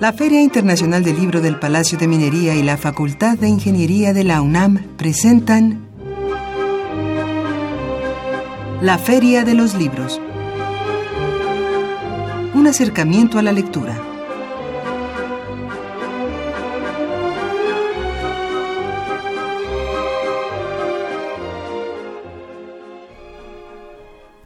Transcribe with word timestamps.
La 0.00 0.14
Feria 0.14 0.40
Internacional 0.40 1.04
del 1.04 1.16
Libro 1.16 1.42
del 1.42 1.58
Palacio 1.58 1.98
de 1.98 2.08
Minería 2.08 2.54
y 2.54 2.62
la 2.62 2.78
Facultad 2.78 3.36
de 3.36 3.50
Ingeniería 3.50 4.14
de 4.14 4.24
la 4.24 4.40
UNAM 4.40 4.96
presentan 4.96 5.86
La 8.80 8.96
Feria 8.96 9.44
de 9.44 9.52
los 9.52 9.74
Libros. 9.74 10.18
Un 12.54 12.66
acercamiento 12.66 13.38
a 13.38 13.42
la 13.42 13.52
lectura. 13.52 13.94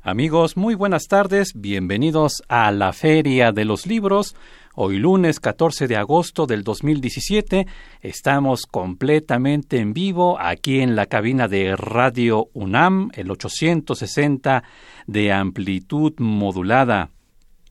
Amigos, 0.06 0.58
muy 0.58 0.74
buenas 0.74 1.04
tardes, 1.08 1.52
bienvenidos 1.54 2.42
a 2.48 2.70
la 2.72 2.92
Feria 2.92 3.52
de 3.52 3.64
los 3.64 3.86
Libros. 3.86 4.36
Hoy 4.76 4.98
lunes 4.98 5.38
14 5.38 5.86
de 5.86 5.94
agosto 5.94 6.46
del 6.46 6.64
2017 6.64 7.64
estamos 8.00 8.66
completamente 8.66 9.78
en 9.78 9.92
vivo 9.92 10.36
aquí 10.40 10.80
en 10.80 10.96
la 10.96 11.06
cabina 11.06 11.46
de 11.46 11.76
Radio 11.76 12.48
UNAM, 12.54 13.10
el 13.14 13.30
860 13.30 14.64
de 15.06 15.32
amplitud 15.32 16.14
modulada. 16.18 17.10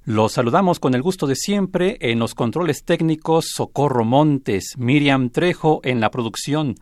Los 0.05 0.31
saludamos 0.31 0.79
con 0.79 0.95
el 0.95 1.01
gusto 1.01 1.27
de 1.27 1.35
siempre 1.35 1.97
en 1.99 2.19
los 2.19 2.35
controles 2.35 2.85
técnicos 2.85 3.47
Socorro 3.53 4.05
Montes, 4.05 4.75
Miriam 4.77 5.29
Trejo 5.29 5.81
en 5.83 5.99
la 5.99 6.09
producción, 6.09 6.75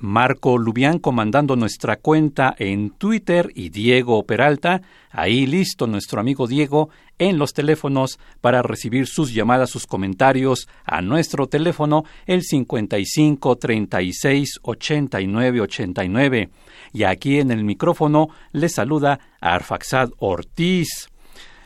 Marco 0.00 0.56
Lubián 0.56 0.98
comandando 0.98 1.56
nuestra 1.56 1.96
cuenta 1.96 2.54
en 2.58 2.90
Twitter 2.90 3.52
y 3.54 3.68
Diego 3.68 4.24
Peralta, 4.24 4.80
ahí 5.10 5.46
listo 5.46 5.86
nuestro 5.86 6.20
amigo 6.20 6.46
Diego 6.46 6.88
en 7.18 7.38
los 7.38 7.52
teléfonos 7.52 8.18
para 8.40 8.62
recibir 8.62 9.06
sus 9.06 9.34
llamadas, 9.34 9.68
sus 9.68 9.86
comentarios 9.86 10.68
a 10.86 11.02
nuestro 11.02 11.48
teléfono 11.48 12.04
el 12.24 12.42
55 12.42 13.56
36 13.56 14.60
89 14.62 15.60
89. 15.60 16.48
Y 16.94 17.02
aquí 17.04 17.38
en 17.38 17.50
el 17.50 17.62
micrófono 17.62 18.28
le 18.52 18.70
saluda 18.70 19.20
Arfaxad 19.38 20.12
Ortiz. 20.16 21.09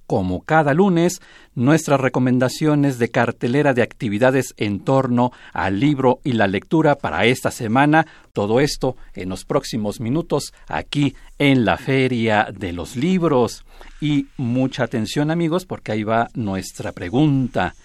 como 0.08 0.42
cada 0.42 0.74
lunes, 0.74 1.22
nuestras 1.54 2.00
recomendaciones 2.00 2.98
de 2.98 3.10
cartelera 3.10 3.74
de 3.74 3.84
actividades 3.84 4.54
en 4.58 4.80
torno 4.80 5.32
al 5.54 5.80
libro 5.80 6.20
y 6.24 6.32
la 6.32 6.48
lectura 6.48 6.96
para 6.96 7.26
esta 7.26 7.52
semana. 7.52 8.08
Todo 8.32 8.62
esto 8.62 8.96
en 9.14 9.30
los 9.30 9.44
próximos 9.44 10.00
minutos 10.00 10.54
aquí 10.68 11.16
en 11.38 11.66
la 11.66 11.78
Feria 11.78 12.48
de 12.58 12.72
los 12.72 12.96
Libros. 12.96 13.66
Y 14.00 14.28
mucha 14.38 14.86
atención 14.86 15.30
amigos 15.30 15.66
porque 15.66 15.92
ahí 15.92 16.04
va 16.04 16.30
nuestra 16.34 16.94
pregunta. 16.94 17.76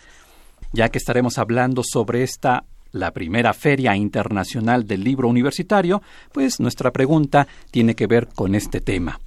Ya 0.73 0.89
que 0.89 0.99
estaremos 0.99 1.39
hablando 1.39 1.83
sobre 1.85 2.23
esta 2.23 2.65
la 2.93 3.11
primera 3.11 3.53
Feria 3.55 3.97
Internacional 3.97 4.87
del 4.87 5.03
Libro 5.03 5.29
Universitario, 5.29 6.03
pues 6.31 6.61
nuestra 6.61 6.91
pregunta 6.91 7.49
tiene 7.71 7.95
que 7.95 8.07
ver 8.07 8.29
con 8.29 8.55
este 8.55 8.81
tema 8.81 9.19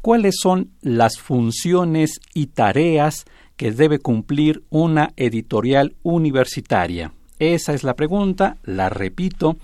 cuáles 0.00 0.36
son 0.40 0.70
las 0.80 1.18
funciones 1.18 2.20
y 2.34 2.46
tareas 2.46 3.24
que 3.56 3.72
debe 3.72 3.98
cumplir 3.98 4.62
una 4.70 5.12
editorial 5.16 5.94
universitaria. 6.02 7.12
Esa 7.38 7.74
es 7.74 7.84
la 7.84 7.94
pregunta, 7.94 8.56
la 8.64 8.88
repito, 8.88 9.56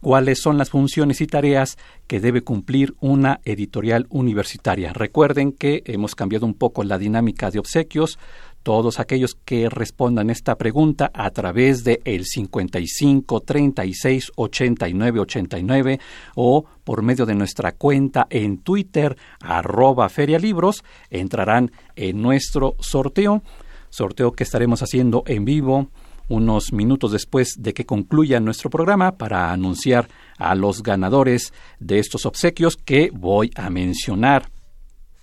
cuáles 0.00 0.40
son 0.40 0.58
las 0.58 0.70
funciones 0.70 1.20
y 1.20 1.26
tareas 1.26 1.78
que 2.06 2.20
debe 2.20 2.42
cumplir 2.42 2.94
una 3.00 3.40
editorial 3.44 4.06
universitaria. 4.10 4.92
Recuerden 4.92 5.52
que 5.52 5.82
hemos 5.86 6.14
cambiado 6.14 6.44
un 6.44 6.54
poco 6.54 6.82
la 6.82 6.98
dinámica 6.98 7.50
de 7.50 7.60
obsequios 7.60 8.18
todos 8.62 9.00
aquellos 9.00 9.36
que 9.44 9.68
respondan 9.68 10.30
esta 10.30 10.56
pregunta 10.56 11.10
a 11.12 11.30
través 11.30 11.84
de 11.84 12.00
el 12.04 12.24
55 12.24 13.40
36 13.40 14.32
89 14.36 15.20
89 15.20 16.00
o 16.36 16.64
por 16.84 17.02
medio 17.02 17.26
de 17.26 17.34
nuestra 17.34 17.72
cuenta 17.72 18.26
en 18.30 18.58
Twitter 18.58 19.16
arroba 19.40 20.08
ferialibros 20.08 20.84
entrarán 21.10 21.72
en 21.96 22.22
nuestro 22.22 22.76
sorteo, 22.80 23.42
sorteo 23.90 24.32
que 24.32 24.44
estaremos 24.44 24.82
haciendo 24.82 25.22
en 25.26 25.44
vivo 25.44 25.88
unos 26.28 26.72
minutos 26.72 27.12
después 27.12 27.56
de 27.58 27.74
que 27.74 27.84
concluya 27.84 28.40
nuestro 28.40 28.70
programa 28.70 29.12
para 29.18 29.52
anunciar 29.52 30.08
a 30.38 30.54
los 30.54 30.82
ganadores 30.82 31.52
de 31.78 31.98
estos 31.98 32.26
obsequios 32.26 32.76
que 32.76 33.10
voy 33.12 33.50
a 33.54 33.68
mencionar 33.70 34.51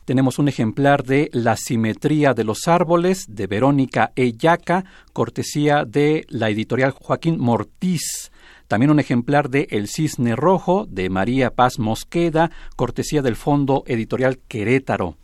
tenemos 0.09 0.39
un 0.39 0.47
ejemplar 0.47 1.03
de 1.03 1.29
La 1.33 1.55
simetría 1.55 2.33
de 2.33 2.43
los 2.43 2.67
árboles 2.67 3.27
de 3.29 3.45
Verónica 3.45 4.11
E. 4.15 4.33
Cortesía 5.13 5.85
de 5.85 6.25
la 6.29 6.49
editorial 6.49 6.89
Joaquín 6.89 7.39
Mortiz. 7.39 8.31
También 8.67 8.89
un 8.89 8.99
ejemplar 8.99 9.51
de 9.51 9.67
El 9.69 9.87
Cisne 9.87 10.35
Rojo 10.35 10.87
de 10.89 11.11
María 11.11 11.51
Paz 11.51 11.77
Mosqueda, 11.77 12.49
cortesía 12.75 13.21
del 13.21 13.35
Fondo 13.35 13.83
Editorial 13.85 14.39
Querétaro 14.47 15.15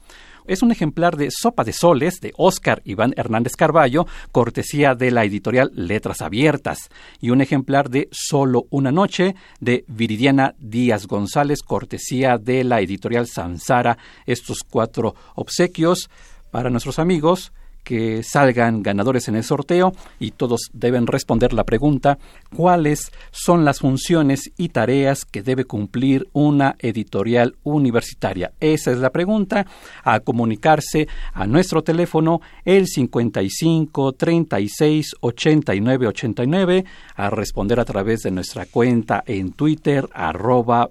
es 0.47 0.61
un 0.61 0.71
ejemplar 0.71 1.17
de 1.17 1.29
Sopa 1.31 1.63
de 1.63 1.73
Soles 1.73 2.19
de 2.21 2.33
Óscar 2.37 2.81
Iván 2.85 3.13
Hernández 3.17 3.55
Carballo, 3.55 4.05
cortesía 4.31 4.95
de 4.95 5.11
la 5.11 5.23
editorial 5.23 5.71
Letras 5.73 6.21
Abiertas, 6.21 6.89
y 7.19 7.29
un 7.29 7.41
ejemplar 7.41 7.89
de 7.89 8.07
Solo 8.11 8.65
una 8.69 8.91
Noche 8.91 9.35
de 9.59 9.85
Viridiana 9.87 10.55
Díaz 10.59 11.07
González, 11.07 11.61
cortesía 11.61 12.37
de 12.37 12.63
la 12.63 12.81
editorial 12.81 13.27
Sansara. 13.27 13.97
Estos 14.25 14.59
cuatro 14.63 15.15
obsequios 15.35 16.09
para 16.51 16.69
nuestros 16.69 16.99
amigos 16.99 17.51
que 17.85 18.23
salgan 18.23 18.83
ganadores 18.83 19.29
en 19.29 19.37
el 19.37 19.45
sorteo 19.45 19.93
y 20.19 20.31
todos 20.31 20.69
deben 20.73 21.07
responder 21.07 21.53
la 21.53 21.63
pregunta 21.63 22.17
¿cuáles 22.53 23.11
son 23.31 23.63
las 23.63 23.79
funciones 23.79 24.51
y 24.57 24.69
tareas 24.69 25.23
que 25.23 25.41
debe 25.41 25.63
cumplir 25.63 26.27
una 26.33 26.75
editorial 26.79 27.55
universitaria? 27.63 28.51
Esa 28.59 28.91
es 28.91 28.97
la 28.97 29.11
pregunta 29.11 29.65
a 30.03 30.19
comunicarse 30.19 31.07
a 31.33 31.45
nuestro 31.47 31.83
teléfono 31.83 32.41
el 32.65 32.87
55 32.87 34.13
36 34.13 35.15
89 35.21 36.07
89 36.07 36.85
a 37.15 37.29
responder 37.29 37.79
a 37.79 37.85
través 37.85 38.21
de 38.21 38.31
nuestra 38.31 38.65
cuenta 38.65 39.23
en 39.25 39.53
Twitter 39.53 40.09
arroba 40.13 40.89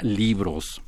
libros. 0.00 0.85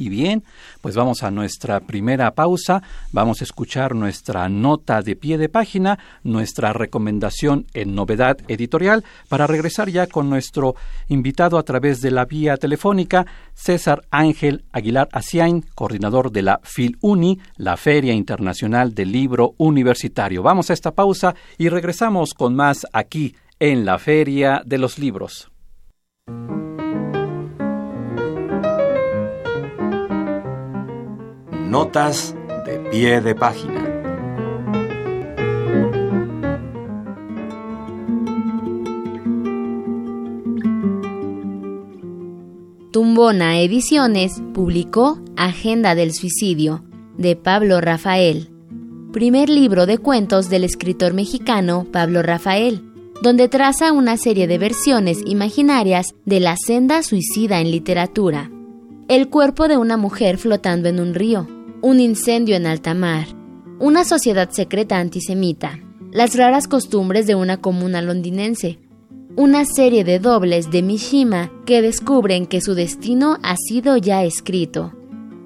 Y 0.00 0.08
bien, 0.08 0.42
pues 0.80 0.96
vamos 0.96 1.22
a 1.22 1.30
nuestra 1.30 1.78
primera 1.80 2.30
pausa, 2.30 2.82
vamos 3.12 3.42
a 3.42 3.44
escuchar 3.44 3.94
nuestra 3.94 4.48
nota 4.48 5.02
de 5.02 5.14
pie 5.14 5.36
de 5.36 5.50
página, 5.50 5.98
nuestra 6.24 6.72
recomendación 6.72 7.66
en 7.74 7.94
novedad 7.94 8.38
editorial, 8.48 9.04
para 9.28 9.46
regresar 9.46 9.90
ya 9.90 10.06
con 10.06 10.30
nuestro 10.30 10.74
invitado 11.08 11.58
a 11.58 11.64
través 11.64 12.00
de 12.00 12.12
la 12.12 12.24
vía 12.24 12.56
telefónica, 12.56 13.26
César 13.52 14.00
Ángel 14.10 14.64
Aguilar 14.72 15.10
Asiain, 15.12 15.66
coordinador 15.74 16.32
de 16.32 16.42
la 16.44 16.60
FILUNI, 16.62 17.38
la 17.58 17.76
Feria 17.76 18.14
Internacional 18.14 18.94
del 18.94 19.12
Libro 19.12 19.52
Universitario. 19.58 20.42
Vamos 20.42 20.70
a 20.70 20.72
esta 20.72 20.92
pausa 20.92 21.34
y 21.58 21.68
regresamos 21.68 22.32
con 22.32 22.56
más 22.56 22.86
aquí 22.94 23.36
en 23.58 23.84
la 23.84 23.98
Feria 23.98 24.62
de 24.64 24.78
los 24.78 24.98
Libros. 24.98 25.50
Notas 31.70 32.34
de 32.66 32.80
pie 32.90 33.20
de 33.20 33.32
página. 33.36 33.86
Tumbona 42.90 43.60
Ediciones 43.60 44.42
publicó 44.52 45.20
Agenda 45.36 45.94
del 45.94 46.12
Suicidio, 46.12 46.82
de 47.16 47.36
Pablo 47.36 47.80
Rafael, 47.80 48.50
primer 49.12 49.48
libro 49.48 49.86
de 49.86 49.98
cuentos 49.98 50.50
del 50.50 50.64
escritor 50.64 51.14
mexicano 51.14 51.86
Pablo 51.92 52.20
Rafael, 52.22 52.82
donde 53.22 53.46
traza 53.48 53.92
una 53.92 54.16
serie 54.16 54.48
de 54.48 54.58
versiones 54.58 55.20
imaginarias 55.24 56.16
de 56.24 56.40
la 56.40 56.56
senda 56.56 57.04
suicida 57.04 57.60
en 57.60 57.70
literatura. 57.70 58.50
El 59.06 59.28
cuerpo 59.28 59.68
de 59.68 59.76
una 59.76 59.96
mujer 59.96 60.36
flotando 60.36 60.88
en 60.88 60.98
un 60.98 61.14
río, 61.14 61.46
un 61.82 62.00
incendio 62.00 62.56
en 62.56 62.66
alta 62.66 62.94
mar, 62.94 63.26
una 63.78 64.04
sociedad 64.04 64.50
secreta 64.50 64.98
antisemita, 64.98 65.80
las 66.12 66.36
raras 66.36 66.68
costumbres 66.68 67.26
de 67.26 67.34
una 67.34 67.58
comuna 67.58 68.02
londinense, 68.02 68.78
una 69.36 69.64
serie 69.64 70.04
de 70.04 70.18
dobles 70.18 70.70
de 70.70 70.82
Mishima 70.82 71.50
que 71.64 71.82
descubren 71.82 72.46
que 72.46 72.60
su 72.60 72.74
destino 72.74 73.38
ha 73.42 73.56
sido 73.56 73.96
ya 73.96 74.24
escrito. 74.24 74.92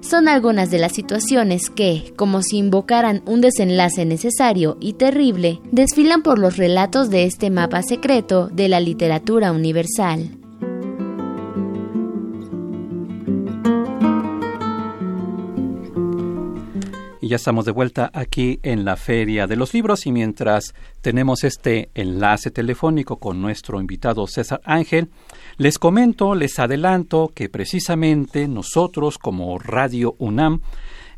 Son 0.01 0.27
algunas 0.27 0.69
de 0.69 0.77
las 0.77 0.91
situaciones 0.91 1.69
que, 1.69 2.13
como 2.15 2.41
si 2.41 2.57
invocaran 2.57 3.23
un 3.25 3.41
desenlace 3.41 4.05
necesario 4.05 4.77
y 4.79 4.93
terrible, 4.93 5.61
desfilan 5.71 6.21
por 6.21 6.37
los 6.37 6.57
relatos 6.57 7.09
de 7.09 7.23
este 7.23 7.49
mapa 7.49 7.81
secreto 7.81 8.49
de 8.51 8.69
la 8.69 8.79
literatura 8.79 9.51
universal. 9.51 10.44
Y 17.25 17.29
ya 17.29 17.37
estamos 17.37 17.65
de 17.65 17.71
vuelta 17.71 18.11
aquí 18.13 18.59
en 18.61 18.85
la 18.85 18.97
Feria 18.97 19.47
de 19.47 19.55
los 19.55 19.73
Libros 19.73 20.05
y 20.05 20.11
mientras 20.11 20.75
tenemos 21.01 21.43
este 21.43 21.89
enlace 21.95 22.51
telefónico 22.51 23.17
con 23.17 23.41
nuestro 23.41 23.81
invitado 23.81 24.27
César 24.27 24.61
Ángel, 24.63 25.09
les 25.57 25.79
comento, 25.79 26.35
les 26.35 26.59
adelanto 26.59 27.31
que 27.33 27.49
precisamente 27.49 28.47
nosotros 28.47 29.17
como 29.17 29.57
Radio 29.57 30.13
UNAM 30.19 30.61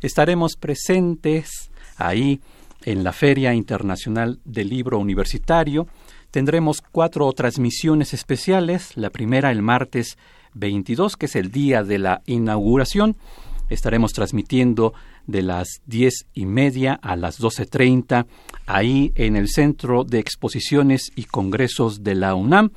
estaremos 0.00 0.56
presentes 0.56 1.70
ahí 1.98 2.40
en 2.86 3.04
la 3.04 3.12
Feria 3.12 3.52
Internacional 3.52 4.38
del 4.46 4.70
Libro 4.70 4.98
Universitario. 4.98 5.88
Tendremos 6.30 6.80
cuatro 6.80 7.30
transmisiones 7.34 8.14
especiales, 8.14 8.96
la 8.96 9.10
primera 9.10 9.50
el 9.50 9.60
martes 9.60 10.16
22, 10.54 11.18
que 11.18 11.26
es 11.26 11.36
el 11.36 11.50
día 11.50 11.82
de 11.82 11.98
la 11.98 12.22
inauguración. 12.24 13.18
Estaremos 13.68 14.12
transmitiendo 14.12 14.94
de 15.26 15.42
las 15.42 15.80
diez 15.86 16.26
y 16.34 16.46
media 16.46 16.94
a 16.94 17.16
las 17.16 17.38
doce 17.38 17.66
treinta, 17.66 18.26
ahí 18.66 19.12
en 19.14 19.36
el 19.36 19.48
Centro 19.48 20.04
de 20.04 20.18
Exposiciones 20.18 21.10
y 21.16 21.24
Congresos 21.24 22.02
de 22.02 22.14
la 22.14 22.34
UNAM. 22.34 22.70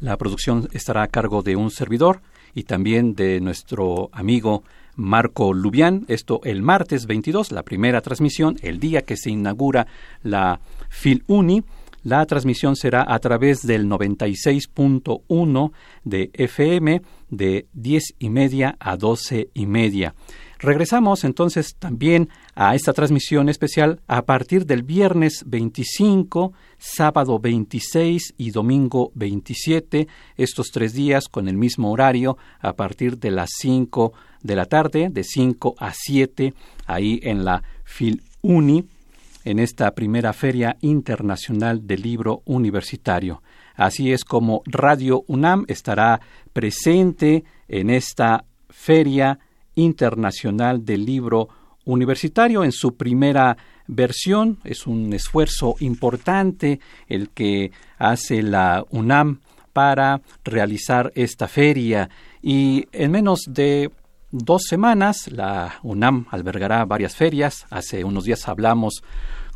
La 0.00 0.16
producción 0.16 0.68
estará 0.72 1.02
a 1.02 1.08
cargo 1.08 1.42
de 1.42 1.56
un 1.56 1.70
servidor 1.70 2.20
y 2.54 2.64
también 2.64 3.14
de 3.14 3.40
nuestro 3.40 4.10
amigo 4.12 4.64
Marco 4.96 5.52
Lubián. 5.52 6.04
Esto 6.08 6.40
el 6.44 6.62
martes 6.62 7.06
22, 7.06 7.52
la 7.52 7.62
primera 7.62 8.00
transmisión, 8.00 8.56
el 8.62 8.78
día 8.78 9.02
que 9.02 9.16
se 9.16 9.30
inaugura 9.30 9.86
la 10.22 10.60
FilUni. 10.88 11.64
La 12.04 12.24
transmisión 12.26 12.76
será 12.76 13.04
a 13.08 13.18
través 13.18 13.66
del 13.66 13.86
96.1 13.86 15.72
de 16.04 16.30
FM 16.34 17.00
de 17.30 17.66
diez 17.72 18.14
y 18.18 18.28
media 18.28 18.76
a 18.78 18.98
doce 18.98 19.48
y 19.54 19.64
media. 19.64 20.14
Regresamos 20.58 21.24
entonces 21.24 21.76
también 21.78 22.28
a 22.54 22.74
esta 22.74 22.92
transmisión 22.92 23.48
especial 23.48 24.00
a 24.06 24.22
partir 24.22 24.66
del 24.66 24.82
viernes 24.82 25.44
25, 25.46 26.52
sábado 26.78 27.38
26 27.38 28.34
y 28.36 28.50
domingo 28.50 29.10
27, 29.14 30.06
estos 30.36 30.68
tres 30.72 30.92
días 30.92 31.28
con 31.28 31.48
el 31.48 31.56
mismo 31.56 31.90
horario 31.90 32.36
a 32.60 32.74
partir 32.74 33.18
de 33.18 33.30
las 33.30 33.50
5 33.58 34.12
de 34.42 34.56
la 34.56 34.66
tarde, 34.66 35.08
de 35.10 35.24
5 35.24 35.74
a 35.78 35.92
7, 35.94 36.52
ahí 36.86 37.18
en 37.22 37.44
la 37.44 37.62
FilUni, 37.84 38.84
en 39.44 39.58
esta 39.58 39.94
primera 39.94 40.32
Feria 40.32 40.76
Internacional 40.80 41.86
del 41.86 42.02
Libro 42.02 42.42
Universitario. 42.46 43.42
Así 43.74 44.12
es 44.12 44.24
como 44.24 44.62
Radio 44.66 45.24
UNAM 45.26 45.64
estará 45.68 46.20
presente 46.52 47.44
en 47.68 47.90
esta 47.90 48.44
feria 48.70 49.38
Internacional 49.74 50.84
del 50.84 51.04
Libro 51.04 51.48
Universitario 51.84 52.64
en 52.64 52.72
su 52.72 52.96
primera 52.96 53.56
versión. 53.86 54.58
Es 54.64 54.86
un 54.86 55.12
esfuerzo 55.12 55.74
importante 55.80 56.80
el 57.08 57.30
que 57.30 57.72
hace 57.98 58.42
la 58.42 58.84
UNAM 58.90 59.40
para 59.72 60.22
realizar 60.44 61.12
esta 61.16 61.48
feria 61.48 62.08
y 62.40 62.86
en 62.92 63.10
menos 63.10 63.40
de 63.48 63.90
dos 64.34 64.64
semanas 64.68 65.30
la 65.30 65.78
UNAM 65.84 66.26
albergará 66.30 66.84
varias 66.84 67.14
ferias. 67.14 67.66
Hace 67.70 68.02
unos 68.02 68.24
días 68.24 68.48
hablamos 68.48 69.04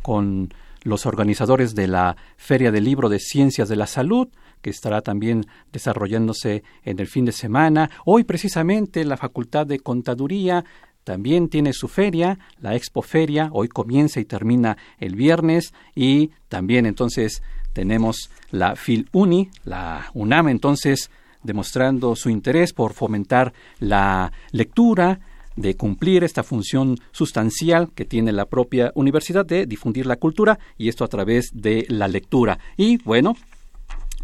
con 0.01 0.53
los 0.83 1.05
organizadores 1.05 1.75
de 1.75 1.87
la 1.87 2.15
Feria 2.37 2.71
del 2.71 2.85
Libro 2.85 3.09
de 3.09 3.19
Ciencias 3.19 3.67
de 3.67 3.75
la 3.75 3.87
Salud 3.87 4.29
que 4.61 4.69
estará 4.69 5.01
también 5.01 5.45
desarrollándose 5.71 6.63
en 6.83 6.99
el 6.99 7.07
fin 7.07 7.25
de 7.25 7.31
semana. 7.31 7.89
Hoy 8.05 8.23
precisamente 8.23 9.05
la 9.05 9.17
Facultad 9.17 9.65
de 9.67 9.79
Contaduría 9.79 10.63
también 11.03 11.49
tiene 11.49 11.73
su 11.73 11.87
feria, 11.87 12.39
la 12.59 12.75
Expo 12.75 13.01
Feria, 13.01 13.49
hoy 13.51 13.67
comienza 13.67 14.19
y 14.19 14.25
termina 14.25 14.77
el 14.97 15.15
viernes 15.15 15.73
y 15.95 16.31
también 16.49 16.85
entonces 16.85 17.41
tenemos 17.73 18.29
la 18.51 18.75
FilUni, 18.75 19.49
la 19.63 20.09
UNAM 20.13 20.49
entonces 20.49 21.09
demostrando 21.43 22.15
su 22.15 22.29
interés 22.29 22.73
por 22.73 22.93
fomentar 22.93 23.53
la 23.79 24.31
lectura, 24.51 25.19
de 25.59 25.75
cumplir 25.75 26.23
esta 26.23 26.43
función 26.43 26.97
sustancial 27.11 27.91
que 27.93 28.05
tiene 28.05 28.31
la 28.31 28.45
propia 28.45 28.91
universidad 28.95 29.45
de 29.45 29.65
difundir 29.65 30.05
la 30.05 30.15
cultura 30.15 30.57
y 30.77 30.87
esto 30.87 31.03
a 31.03 31.09
través 31.09 31.51
de 31.53 31.85
la 31.89 32.07
lectura. 32.07 32.59
Y 32.77 32.97
bueno, 33.03 33.35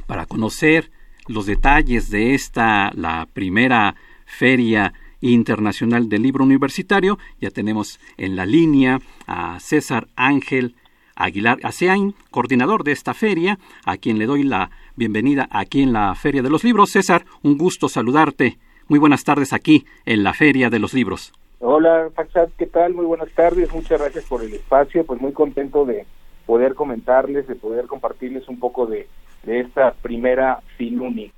para 0.07 0.25
conocer 0.25 0.91
los 1.27 1.45
detalles 1.45 2.09
de 2.09 2.35
esta, 2.35 2.91
la 2.93 3.27
primera 3.33 3.95
feria 4.25 4.93
internacional 5.19 6.07
del 6.07 6.21
libro 6.21 6.45
universitario, 6.45 7.17
ya 7.41 7.49
tenemos 7.49 7.99
en 8.17 8.35
la 8.35 8.45
línea 8.45 9.01
a 9.27 9.59
César 9.59 10.07
Ángel 10.15 10.75
Aguilar 11.15 11.59
Aseain, 11.63 12.13
coordinador 12.29 12.83
de 12.83 12.91
esta 12.91 13.13
feria, 13.13 13.57
a 13.85 13.97
quien 13.97 14.19
le 14.19 14.25
doy 14.25 14.43
la 14.43 14.69
bienvenida 14.95 15.47
aquí 15.51 15.81
en 15.81 15.93
la 15.93 16.13
Feria 16.15 16.41
de 16.41 16.49
los 16.49 16.63
Libros. 16.63 16.91
César, 16.91 17.25
un 17.43 17.57
gusto 17.57 17.89
saludarte. 17.89 18.57
Muy 18.87 18.99
buenas 18.99 19.23
tardes 19.23 19.53
aquí 19.53 19.85
en 20.05 20.23
la 20.23 20.33
Feria 20.33 20.69
de 20.69 20.79
los 20.79 20.93
Libros. 20.93 21.33
Hola, 21.59 22.09
Faxad, 22.13 22.49
¿qué 22.57 22.65
tal? 22.65 22.93
Muy 22.93 23.05
buenas 23.05 23.29
tardes. 23.31 23.73
Muchas 23.73 23.99
gracias 23.99 24.25
por 24.25 24.43
el 24.43 24.53
espacio. 24.53 25.05
Pues 25.05 25.21
muy 25.21 25.31
contento 25.31 25.85
de 25.85 26.05
poder 26.45 26.75
comentarles, 26.75 27.47
de 27.47 27.55
poder 27.55 27.87
compartirles 27.87 28.47
un 28.47 28.59
poco 28.59 28.85
de 28.85 29.07
de 29.45 29.61
esta 29.61 29.93
primera 30.01 30.59
Filuni. 30.77 31.31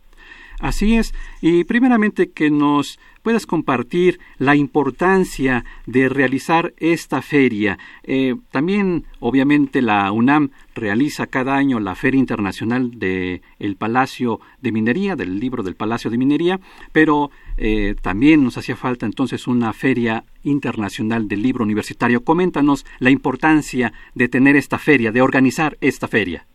Así 0.59 0.95
es, 0.95 1.13
y 1.39 1.65
primeramente 1.65 2.31
que 2.31 2.49
nos 2.49 2.99
puedas 3.21 3.45
compartir 3.45 4.19
la 4.39 4.55
importancia 4.55 5.65
de 5.85 6.09
realizar 6.09 6.73
esta 6.77 7.21
feria. 7.21 7.77
Eh, 8.03 8.35
también, 8.49 9.05
obviamente, 9.19 9.83
la 9.83 10.11
UNAM 10.11 10.49
realiza 10.73 11.27
cada 11.27 11.55
año 11.55 11.79
la 11.79 11.93
Feria 11.93 12.19
Internacional 12.19 12.97
del 12.97 13.41
el 13.59 13.75
Palacio 13.75 14.39
de 14.61 14.71
Minería, 14.71 15.15
del 15.15 15.39
libro 15.39 15.61
del 15.61 15.75
Palacio 15.75 16.09
de 16.09 16.17
Minería, 16.17 16.59
pero 16.91 17.29
eh, 17.57 17.95
también 18.01 18.43
nos 18.43 18.57
hacía 18.57 18.75
falta 18.75 19.05
entonces 19.05 19.45
una 19.45 19.73
Feria 19.73 20.23
Internacional 20.41 21.27
del 21.27 21.43
Libro 21.43 21.63
Universitario. 21.65 22.23
Coméntanos 22.23 22.83
la 22.97 23.11
importancia 23.11 23.93
de 24.15 24.27
tener 24.27 24.55
esta 24.55 24.79
feria, 24.79 25.11
de 25.11 25.21
organizar 25.21 25.77
esta 25.81 26.07
feria. 26.07 26.47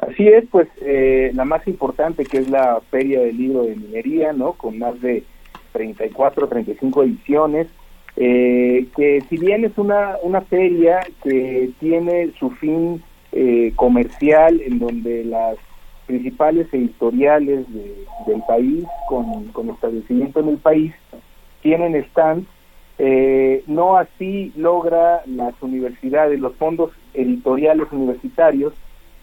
Así 0.00 0.26
es, 0.26 0.44
pues 0.50 0.66
eh, 0.80 1.30
la 1.34 1.44
más 1.44 1.66
importante 1.68 2.24
que 2.24 2.38
es 2.38 2.48
la 2.48 2.80
Feria 2.90 3.20
del 3.20 3.36
Libro 3.36 3.64
de 3.64 3.76
Minería, 3.76 4.32
¿no? 4.32 4.54
Con 4.54 4.78
más 4.78 4.98
de 5.02 5.24
34, 5.72 6.48
35 6.48 7.02
ediciones, 7.02 7.66
eh, 8.16 8.86
que 8.96 9.22
si 9.28 9.36
bien 9.36 9.64
es 9.64 9.76
una, 9.76 10.16
una 10.22 10.40
feria 10.40 11.00
que 11.22 11.70
tiene 11.80 12.32
su 12.38 12.50
fin 12.50 13.02
eh, 13.32 13.72
comercial, 13.76 14.62
en 14.62 14.78
donde 14.78 15.24
las 15.24 15.56
principales 16.06 16.66
editoriales 16.72 17.66
del 18.26 18.42
país, 18.48 18.84
con, 19.06 19.44
con 19.48 19.68
establecimiento 19.68 20.40
en 20.40 20.48
el 20.48 20.58
país, 20.58 20.94
tienen 21.62 22.02
stands, 22.06 22.48
no 23.66 23.96
así 23.96 24.52
logra 24.56 25.22
las 25.26 25.54
universidades, 25.62 26.40
los 26.40 26.54
fondos 26.56 26.90
editoriales 27.14 27.86
universitarios, 27.92 28.72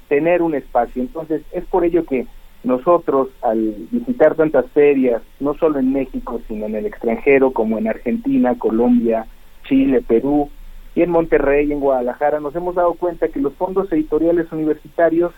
tener 0.07 0.41
un 0.41 0.55
espacio. 0.55 1.01
Entonces, 1.01 1.41
es 1.51 1.65
por 1.65 1.83
ello 1.85 2.05
que 2.05 2.27
nosotros, 2.63 3.29
al 3.41 3.75
visitar 3.91 4.35
tantas 4.35 4.65
ferias, 4.71 5.21
no 5.39 5.53
solo 5.55 5.79
en 5.79 5.93
México, 5.93 6.41
sino 6.47 6.65
en 6.65 6.75
el 6.75 6.85
extranjero, 6.85 7.51
como 7.51 7.77
en 7.77 7.87
Argentina, 7.87 8.57
Colombia, 8.57 9.25
Chile, 9.63 10.01
Perú, 10.01 10.49
y 10.95 11.03
en 11.03 11.11
Monterrey, 11.11 11.71
en 11.71 11.79
Guadalajara, 11.79 12.39
nos 12.39 12.55
hemos 12.55 12.73
dado 12.73 12.95
cuenta 12.95 13.27
que 13.27 13.39
los 13.39 13.53
fondos 13.53 13.91
editoriales 13.91 14.51
universitarios 14.51 15.31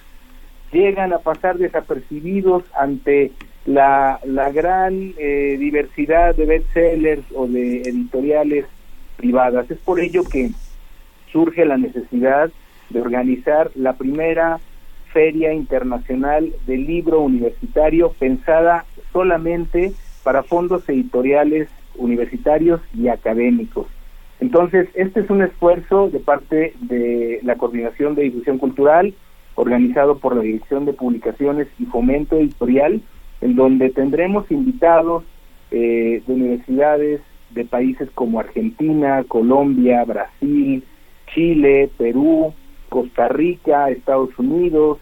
llegan 0.72 1.12
a 1.12 1.20
pasar 1.20 1.58
desapercibidos 1.58 2.64
ante 2.80 3.34
la, 3.66 4.20
la 4.24 4.52
gran 4.52 5.14
eh, 5.18 5.58
diversidad 5.60 6.34
de 6.36 6.46
bestsellers 6.46 7.26
o 7.36 7.46
de 7.48 7.82
editoriales 7.82 8.66
privadas. 9.18 9.70
Es 9.70 9.78
por 9.80 10.00
ello 10.00 10.24
que 10.24 10.52
surge 11.32 11.66
la 11.66 11.78
necesidad 11.78 12.50
de 12.90 13.02
organizar 13.02 13.72
la 13.76 13.94
primera 13.94 14.60
Feria 15.14 15.54
Internacional 15.54 16.54
del 16.68 16.86
Libro 16.86 17.22
Universitario 17.22 18.14
pensada 18.20 18.86
solamente 19.12 19.94
para 20.24 20.44
fondos 20.44 20.88
editoriales 20.88 21.70
universitarios 21.96 22.82
y 22.94 23.08
académicos. 23.08 23.88
Entonces, 24.40 24.88
este 24.94 25.22
es 25.22 25.30
un 25.30 25.42
esfuerzo 25.42 26.10
de 26.10 26.20
parte 26.20 26.74
de 26.80 27.40
la 27.44 27.56
Coordinación 27.56 28.16
de 28.16 28.24
Difusión 28.24 28.58
Cultural, 28.58 29.14
organizado 29.56 30.20
por 30.20 30.36
la 30.36 30.42
Dirección 30.42 30.86
de 30.86 30.94
Publicaciones 30.94 31.68
y 31.78 31.86
Fomento 31.86 32.38
Editorial, 32.38 33.02
en 33.42 33.56
donde 33.56 33.90
tendremos 33.90 34.50
invitados 34.50 35.24
eh, 35.72 36.24
de 36.26 36.34
universidades 36.34 37.22
de 37.50 37.66
países 37.66 38.10
como 38.12 38.40
Argentina, 38.40 39.24
Colombia, 39.28 40.06
Brasil, 40.06 40.84
Chile, 41.34 41.90
Perú, 41.98 42.54
Costa 42.90 43.28
Rica, 43.28 43.90
Estados 43.90 44.38
Unidos, 44.38 44.98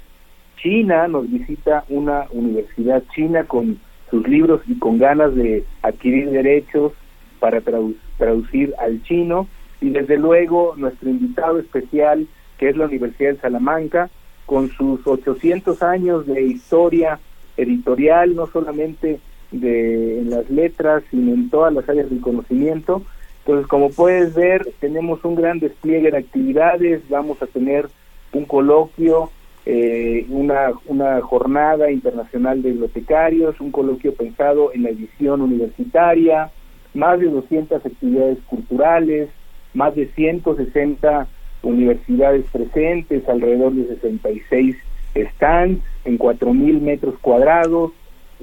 China, 0.61 1.07
nos 1.07 1.29
visita 1.29 1.85
una 1.89 2.25
universidad 2.31 3.03
china 3.13 3.43
con 3.45 3.79
sus 4.09 4.27
libros 4.27 4.61
y 4.67 4.77
con 4.79 4.97
ganas 4.97 5.35
de 5.35 5.65
adquirir 5.81 6.29
derechos 6.29 6.93
para 7.39 7.61
traducir 7.61 8.73
al 8.79 9.01
chino. 9.03 9.47
Y 9.81 9.89
desde 9.89 10.17
luego 10.17 10.73
nuestro 10.77 11.09
invitado 11.09 11.59
especial, 11.59 12.27
que 12.57 12.69
es 12.69 12.77
la 12.77 12.85
Universidad 12.85 13.33
de 13.33 13.41
Salamanca, 13.41 14.09
con 14.45 14.69
sus 14.69 15.05
800 15.05 15.83
años 15.83 16.25
de 16.25 16.41
historia 16.41 17.19
editorial, 17.57 18.35
no 18.35 18.47
solamente 18.47 19.19
de 19.51 20.19
en 20.19 20.29
las 20.29 20.49
letras, 20.49 21.03
sino 21.11 21.33
en 21.33 21.49
todas 21.49 21.73
las 21.73 21.87
áreas 21.87 22.09
del 22.09 22.21
conocimiento, 22.21 23.03
entonces, 23.47 23.67
como 23.67 23.91
puedes 23.91 24.33
ver, 24.35 24.73
tenemos 24.81 25.23
un 25.23 25.35
gran 25.35 25.59
despliegue 25.59 26.11
de 26.11 26.17
actividades, 26.17 27.01
vamos 27.07 27.41
a 27.41 27.47
tener 27.47 27.87
un 28.33 28.43
coloquio, 28.43 29.31
eh, 29.65 30.25
una, 30.27 30.73
una 30.85 31.21
jornada 31.21 31.89
internacional 31.89 32.61
de 32.61 32.71
bibliotecarios, 32.71 33.61
un 33.61 33.71
coloquio 33.71 34.13
pensado 34.15 34.73
en 34.73 34.83
la 34.83 34.89
edición 34.89 35.39
universitaria, 35.39 36.51
más 36.93 37.21
de 37.21 37.27
200 37.27 37.85
actividades 37.85 38.37
culturales, 38.47 39.29
más 39.73 39.95
de 39.95 40.07
160 40.07 41.29
universidades 41.63 42.45
presentes, 42.51 43.29
alrededor 43.29 43.71
de 43.71 43.95
66 43.95 44.75
stands 45.15 45.81
en 46.03 46.19
4.000 46.19 46.81
metros 46.81 47.17
cuadrados, 47.19 47.93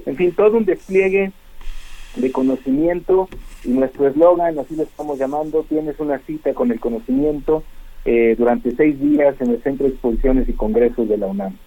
en 0.07 0.15
fin, 0.15 0.31
todo 0.31 0.57
un 0.57 0.65
despliegue 0.65 1.31
de 2.15 2.31
conocimiento 2.31 3.29
y 3.63 3.69
nuestro 3.69 4.07
eslogan, 4.07 4.57
así 4.59 4.75
lo 4.75 4.83
estamos 4.83 5.19
llamando, 5.19 5.65
tienes 5.67 5.99
una 5.99 6.19
cita 6.19 6.53
con 6.53 6.71
el 6.71 6.79
conocimiento 6.79 7.63
eh, 8.05 8.35
durante 8.37 8.75
seis 8.75 8.99
días 8.99 9.35
en 9.41 9.51
el 9.51 9.63
Centro 9.63 9.85
de 9.85 9.93
Exposiciones 9.93 10.47
y 10.47 10.53
Congresos 10.53 11.09
de 11.09 11.17
la 11.17 11.27
UNAM. 11.27 11.57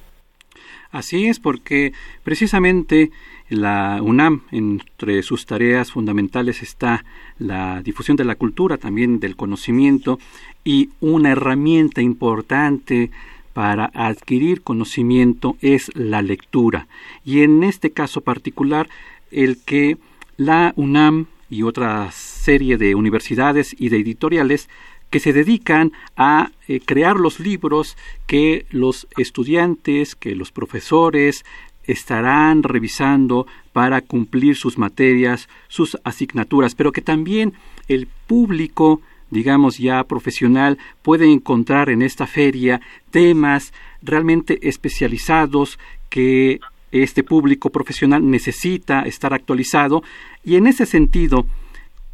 Así 0.91 1.27
es, 1.27 1.39
porque 1.39 1.93
precisamente 2.23 3.11
la 3.51 4.01
UNAM, 4.03 4.43
entre 4.53 5.23
sus 5.23 5.45
tareas 5.45 5.93
fundamentales 5.93 6.63
está 6.63 7.05
la 7.39 7.83
difusión 7.83 8.17
de 8.17 8.25
la 8.25 8.37
cultura, 8.37 8.79
también 8.79 9.21
del 9.21 9.37
conocimiento, 9.37 10.19
y 10.65 10.91
una 11.01 11.33
herramienta 11.33 12.01
importante 12.01 13.11
para 13.53 13.91
adquirir 13.93 14.63
conocimiento 14.63 15.57
es 15.61 15.91
la 15.95 16.23
lectura. 16.23 16.87
Y 17.25 17.43
en 17.43 17.65
este 17.65 17.91
caso 17.91 18.21
particular, 18.23 18.89
el 19.31 19.59
que 19.63 19.99
la 20.39 20.73
UNAM 20.77 21.27
y 21.51 21.65
otra 21.65 22.11
serie 22.13 22.79
de 22.79 22.95
universidades 22.95 23.77
y 23.79 23.91
de 23.91 23.99
editoriales 23.99 24.71
que 25.11 25.21
se 25.21 25.33
dedican 25.33 25.93
a 26.17 26.53
eh, 26.69 26.81
crear 26.81 27.17
los 27.17 27.41
libros 27.41 27.97
que 28.27 28.65
los 28.71 29.09
estudiantes, 29.19 30.15
que 30.15 30.35
los 30.35 30.53
profesores 30.53 31.45
estarán 31.85 32.63
revisando 32.63 33.47
para 33.73 34.01
cumplir 34.01 34.57
sus 34.57 34.79
materias, 34.79 35.49
sus 35.69 35.99
asignaturas, 36.05 36.75
pero 36.75 36.93
que 36.93 37.03
también 37.03 37.55
el 37.89 38.07
público 38.27 39.01
digamos 39.31 39.79
ya 39.79 40.05
profesional 40.05 40.79
puede 41.03 41.31
encontrar 41.31 41.91
en 41.91 42.01
esta 42.03 42.27
feria 42.27 42.81
temas 43.11 43.73
realmente 44.03 44.69
especializados 44.69 45.79
que 46.09 46.61
este 46.93 47.23
público 47.23 47.71
profesional 47.71 48.29
necesita 48.31 49.03
estar 49.03 49.35
actualizado 49.35 50.03
y 50.45 50.57
en 50.57 50.67
ese 50.67 50.87
sentido, 50.87 51.47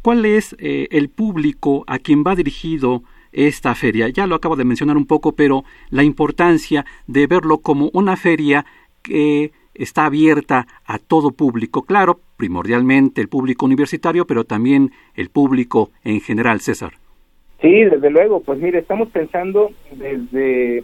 ¿cuál 0.01 0.25
es 0.25 0.55
eh, 0.59 0.87
el 0.91 1.09
público 1.09 1.83
a 1.87 1.99
quien 1.99 2.23
va 2.23 2.35
dirigido 2.35 3.03
esta 3.31 3.75
feria? 3.75 4.09
Ya 4.09 4.27
lo 4.27 4.35
acabo 4.35 4.55
de 4.55 4.65
mencionar 4.65 4.97
un 4.97 5.05
poco, 5.05 5.33
pero 5.33 5.63
la 5.89 6.03
importancia 6.03 6.85
de 7.07 7.27
verlo 7.27 7.59
como 7.59 7.89
una 7.93 8.15
feria 8.17 8.65
que 9.01 9.51
está 9.73 10.05
abierta 10.05 10.67
a 10.85 10.97
todo 10.97 11.31
público, 11.31 11.83
claro, 11.83 12.19
primordialmente 12.37 13.21
el 13.21 13.27
público 13.27 13.65
universitario, 13.65 14.25
pero 14.25 14.43
también 14.43 14.91
el 15.15 15.29
público 15.29 15.91
en 16.03 16.21
general, 16.21 16.61
César. 16.61 16.93
Sí, 17.61 17.83
desde 17.83 18.09
luego, 18.09 18.41
pues 18.41 18.59
mire, 18.59 18.79
estamos 18.79 19.09
pensando 19.09 19.71
desde 19.91 20.83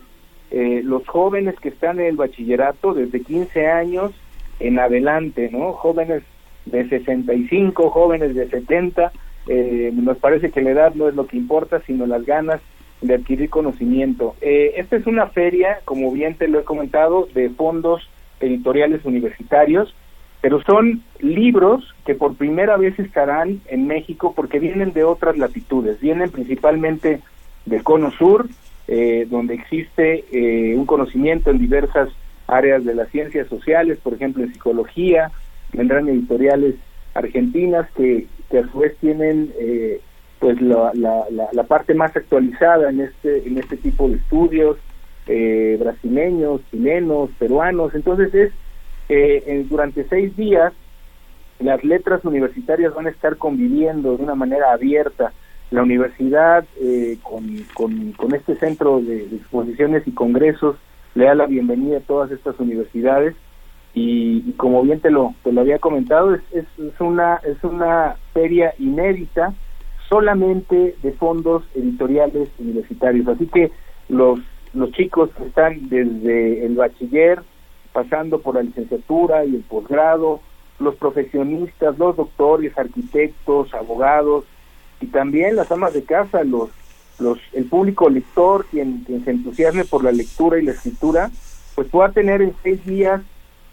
eh, 0.52 0.82
los 0.84 1.08
jóvenes 1.08 1.56
que 1.60 1.70
están 1.70 2.00
en 2.00 2.08
el 2.08 2.16
bachillerato 2.18 2.94
desde 2.94 3.22
15 3.22 3.68
años 3.68 4.12
en 4.60 4.80
adelante, 4.80 5.50
¿no? 5.52 5.74
Jóvenes 5.74 6.24
de 6.66 6.88
65, 6.88 7.90
jóvenes 7.90 8.36
de 8.36 8.50
70, 8.50 9.12
eh, 9.48 9.92
nos 9.94 10.18
parece 10.18 10.52
que 10.52 10.62
la 10.62 10.72
edad 10.72 10.94
no 10.94 11.08
es 11.08 11.16
lo 11.16 11.26
que 11.26 11.38
importa, 11.38 11.82
sino 11.88 12.06
las 12.06 12.26
ganas 12.26 12.62
de 13.02 13.16
adquirir 13.16 13.50
conocimiento. 13.50 14.36
Eh, 14.42 14.74
esta 14.76 14.98
es 14.98 15.08
una 15.08 15.28
feria, 15.28 15.80
como 15.86 16.12
bien 16.12 16.36
te 16.36 16.48
lo 16.48 16.60
he 16.60 16.64
comentado, 16.64 17.28
de 17.34 17.50
fondos 17.50 18.08
editoriales 18.40 19.04
universitarios, 19.06 19.96
pero 20.42 20.62
son 20.64 21.04
libros 21.20 21.96
que 22.06 22.16
por 22.16 22.36
primera 22.36 22.78
vez 22.78 22.98
estarán 23.00 23.62
en 23.68 23.88
México 23.88 24.34
porque 24.36 24.60
vienen 24.60 24.94
de 24.94 25.04
otras 25.04 25.38
latitudes, 25.38 26.00
vienen 26.00 26.30
principalmente 26.30 27.22
del 27.66 27.84
Cono 27.84 28.12
Sur, 28.12 28.48
eh, 28.88 29.28
donde 29.30 29.56
existe 29.56 30.26
eh, 30.32 30.76
un 30.76 30.86
conocimiento 30.86 31.50
en 31.50 31.60
diversas 31.60 32.10
áreas 32.48 32.84
de 32.84 32.96
las 32.96 33.10
ciencias 33.10 33.48
sociales, 33.48 34.00
por 34.04 34.14
ejemplo 34.14 34.44
en 34.44 34.54
psicología, 34.54 35.32
vendrán 35.74 36.10
editoriales 36.10 36.76
argentinas 37.14 37.90
que, 37.92 38.28
que 38.50 38.60
a 38.60 38.68
su 38.68 38.80
vez 38.80 38.96
tienen 38.98 39.54
eh, 39.60 40.02
pues 40.40 40.60
la, 40.62 40.92
la, 40.94 41.26
la, 41.52 41.64
parte 41.64 41.94
más 41.94 42.16
actualizada 42.16 42.90
en 42.90 43.02
este 43.02 43.48
en 43.48 43.60
este 43.60 43.78
tipo 43.78 44.10
de 44.10 44.16
estudios 44.16 44.78
brasileños 45.80 46.62
chilenos 46.72 47.30
peruanos 47.38 47.94
entonces 47.94 48.52
es 49.08 49.70
durante 49.70 50.04
seis 50.10 50.36
días 50.36 50.74
las 51.62 51.84
letras 51.84 52.24
universitarias 52.26 52.94
van 52.94 53.08
a 53.08 53.12
estar 53.12 53.38
conviviendo 53.38 54.18
de 54.18 54.24
una 54.24 54.36
manera 54.36 54.72
abierta. 54.72 55.32
La 55.72 55.84
universidad, 55.84 56.66
eh, 56.82 57.18
con, 57.24 58.34
este 58.36 58.58
centro 58.58 59.00
de, 59.00 59.24
exposiciones 59.24 60.06
y 60.06 60.12
congresos, 60.12 60.76
le 61.16 61.26
da 61.26 61.34
la 61.34 61.46
bienvenida 61.46 61.98
a 61.98 62.02
todas 62.02 62.30
estas 62.30 62.60
universidades 62.60 63.36
y, 63.94 64.52
como 64.58 64.84
bien 64.84 65.00
te 65.00 65.10
lo, 65.10 65.34
te 65.44 65.54
lo 65.54 65.62
había 65.62 65.80
comentado, 65.80 66.36
es, 66.36 66.42
es, 66.52 66.66
una, 67.00 67.38
es 67.46 67.64
una 67.64 68.18
feria 68.34 68.74
inédita 68.80 69.54
solamente 70.10 70.94
de 71.02 71.12
fondos 71.14 71.64
editoriales 71.74 72.50
universitarios. 72.60 73.30
Así 73.30 73.48
que 73.48 73.72
los, 74.10 74.42
los 74.74 74.92
chicos 74.92 75.30
que 75.38 75.46
están 75.46 75.88
desde 75.88 76.66
el 76.66 76.76
bachiller, 76.76 77.44
pasando 77.94 78.42
por 78.42 78.56
la 78.56 78.64
licenciatura 78.64 79.46
y 79.46 79.56
el 79.56 79.62
posgrado, 79.62 80.42
los 80.80 80.96
profesionistas, 80.96 81.98
los 81.98 82.18
doctores, 82.18 82.78
arquitectos, 82.78 83.74
abogados 83.74 84.44
y 85.02 85.08
también 85.08 85.56
las 85.56 85.72
amas 85.72 85.94
de 85.94 86.04
casa, 86.04 86.44
los, 86.44 86.70
los, 87.20 87.40
el 87.54 87.66
público 87.66 88.10
lector, 88.10 88.66
quien, 88.70 89.04
quien 89.06 89.26
se 89.26 89.32
entusiasme 89.32 89.84
por 89.84 90.04
la 90.04 90.12
lectura 90.12 90.60
y 90.60 90.64
la 90.64 90.72
escritura, 90.72 91.32
pues 91.76 91.88
pueda 91.90 92.12
tener 92.12 92.42
en 92.42 92.54
seis 92.64 92.86
días 92.86 93.22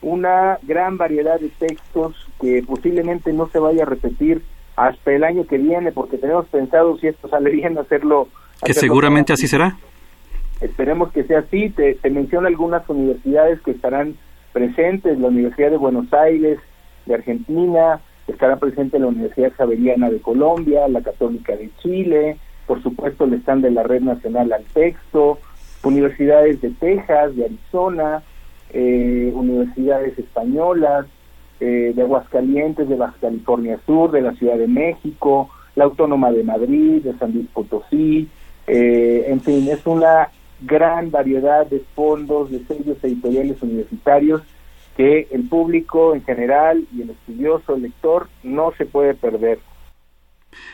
una 0.00 0.58
gran 0.62 0.96
variedad 0.96 1.38
de 1.38 1.48
textos 1.48 2.14
que 2.40 2.62
posiblemente 2.66 3.32
no 3.32 3.48
se 3.48 3.58
vaya 3.58 3.82
a 3.82 3.86
repetir 3.86 4.42
hasta 4.76 5.12
el 5.12 5.24
año 5.24 5.46
que 5.46 5.58
viene, 5.58 5.90
porque 5.90 6.18
tenemos 6.18 6.46
pensado, 6.46 6.96
si 6.98 7.08
esto 7.08 7.28
sale 7.28 7.50
bien, 7.50 7.76
hacerlo. 7.78 8.28
Que 8.64 8.74
seguramente 8.74 9.32
así 9.32 9.48
será. 9.48 9.76
Esperemos 10.60 11.12
que 11.12 11.24
sea 11.24 11.40
así. 11.40 11.70
Te, 11.70 11.94
te 11.94 12.10
menciono 12.10 12.46
algunas 12.46 12.88
universidades 12.88 13.60
que 13.62 13.72
estarán 13.72 14.16
presentes: 14.52 15.18
la 15.18 15.28
Universidad 15.28 15.70
de 15.70 15.76
Buenos 15.78 16.12
Aires, 16.12 16.60
de 17.06 17.14
Argentina, 17.14 18.00
estará 18.28 18.56
presente 18.56 18.98
la 18.98 19.06
Universidad 19.06 19.52
Javeriana 19.52 20.10
de 20.10 20.20
Colombia, 20.20 20.86
la 20.88 21.02
Católica 21.02 21.56
de 21.56 21.70
Chile, 21.82 22.38
por 22.66 22.82
supuesto 22.82 23.24
el 23.24 23.34
stand 23.34 23.64
de 23.64 23.70
la 23.70 23.82
Red 23.82 24.02
Nacional 24.02 24.52
al 24.52 24.64
Texto, 24.64 25.38
universidades 25.82 26.60
de 26.60 26.70
Texas, 26.70 27.34
de 27.34 27.46
Arizona, 27.46 28.22
eh, 28.70 29.32
universidades 29.34 30.18
españolas, 30.18 31.06
eh, 31.60 31.92
de 31.94 32.02
Aguascalientes, 32.02 32.88
de 32.88 32.96
Baja 32.96 33.16
California 33.20 33.80
Sur, 33.86 34.10
de 34.12 34.20
la 34.20 34.34
Ciudad 34.34 34.58
de 34.58 34.68
México, 34.68 35.48
la 35.74 35.84
Autónoma 35.84 36.30
de 36.30 36.44
Madrid, 36.44 37.02
de 37.02 37.16
San 37.18 37.32
Luis 37.32 37.46
Potosí, 37.52 38.28
eh, 38.66 39.24
en 39.28 39.40
fin, 39.40 39.66
es 39.68 39.86
una 39.86 40.28
gran 40.60 41.10
variedad 41.10 41.66
de 41.66 41.82
fondos, 41.94 42.50
de 42.50 42.64
sellos 42.66 43.02
editoriales 43.02 43.62
universitarios 43.62 44.42
que 44.98 45.28
el 45.30 45.48
público 45.48 46.12
en 46.12 46.24
general 46.24 46.84
y 46.92 47.02
el 47.02 47.10
estudioso, 47.10 47.76
el 47.76 47.82
lector, 47.82 48.28
no 48.42 48.72
se 48.76 48.84
puede 48.84 49.14
perder. 49.14 49.60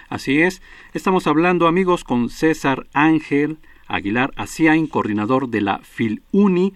Así 0.09 0.41
es, 0.41 0.63
estamos 0.95 1.27
hablando 1.27 1.67
amigos 1.67 2.05
con 2.05 2.31
César 2.31 2.87
Ángel 2.95 3.59
Aguilar 3.87 4.33
Aciain, 4.37 4.87
coordinador 4.87 5.51
de 5.51 5.61
la 5.61 5.79
FILUNI, 5.81 6.73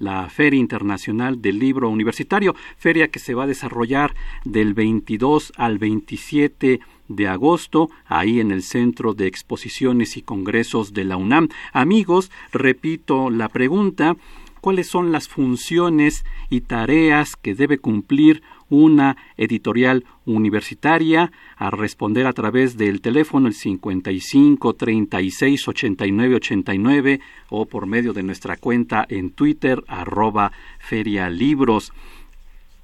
la 0.00 0.28
Feria 0.28 0.58
Internacional 0.58 1.40
del 1.40 1.60
Libro 1.60 1.88
Universitario, 1.88 2.56
feria 2.76 3.08
que 3.08 3.20
se 3.20 3.34
va 3.34 3.44
a 3.44 3.48
desarrollar 3.48 4.14
del 4.44 4.74
22 4.74 5.52
al 5.56 5.78
27 5.78 6.80
de 7.06 7.28
agosto, 7.28 7.90
ahí 8.06 8.40
en 8.40 8.50
el 8.50 8.62
Centro 8.62 9.14
de 9.14 9.28
Exposiciones 9.28 10.16
y 10.16 10.22
Congresos 10.22 10.92
de 10.94 11.04
la 11.04 11.16
UNAM. 11.16 11.48
Amigos, 11.72 12.32
repito 12.52 13.30
la 13.30 13.48
pregunta, 13.48 14.16
cuáles 14.68 14.88
son 14.88 15.12
las 15.12 15.28
funciones 15.28 16.26
y 16.50 16.60
tareas 16.60 17.36
que 17.36 17.54
debe 17.54 17.78
cumplir 17.78 18.42
una 18.68 19.16
editorial 19.38 20.04
universitaria 20.26 21.32
a 21.56 21.70
responder 21.70 22.26
a 22.26 22.34
través 22.34 22.76
del 22.76 23.00
teléfono 23.00 23.48
el 23.48 23.54
55 23.54 24.74
36 24.74 25.68
89 25.68 26.34
89 26.34 27.20
o 27.48 27.64
por 27.64 27.86
medio 27.86 28.12
de 28.12 28.22
nuestra 28.22 28.58
cuenta 28.58 29.06
en 29.08 29.30
Twitter 29.30 29.82
arroba 29.88 30.52
ferialibros. 30.80 31.94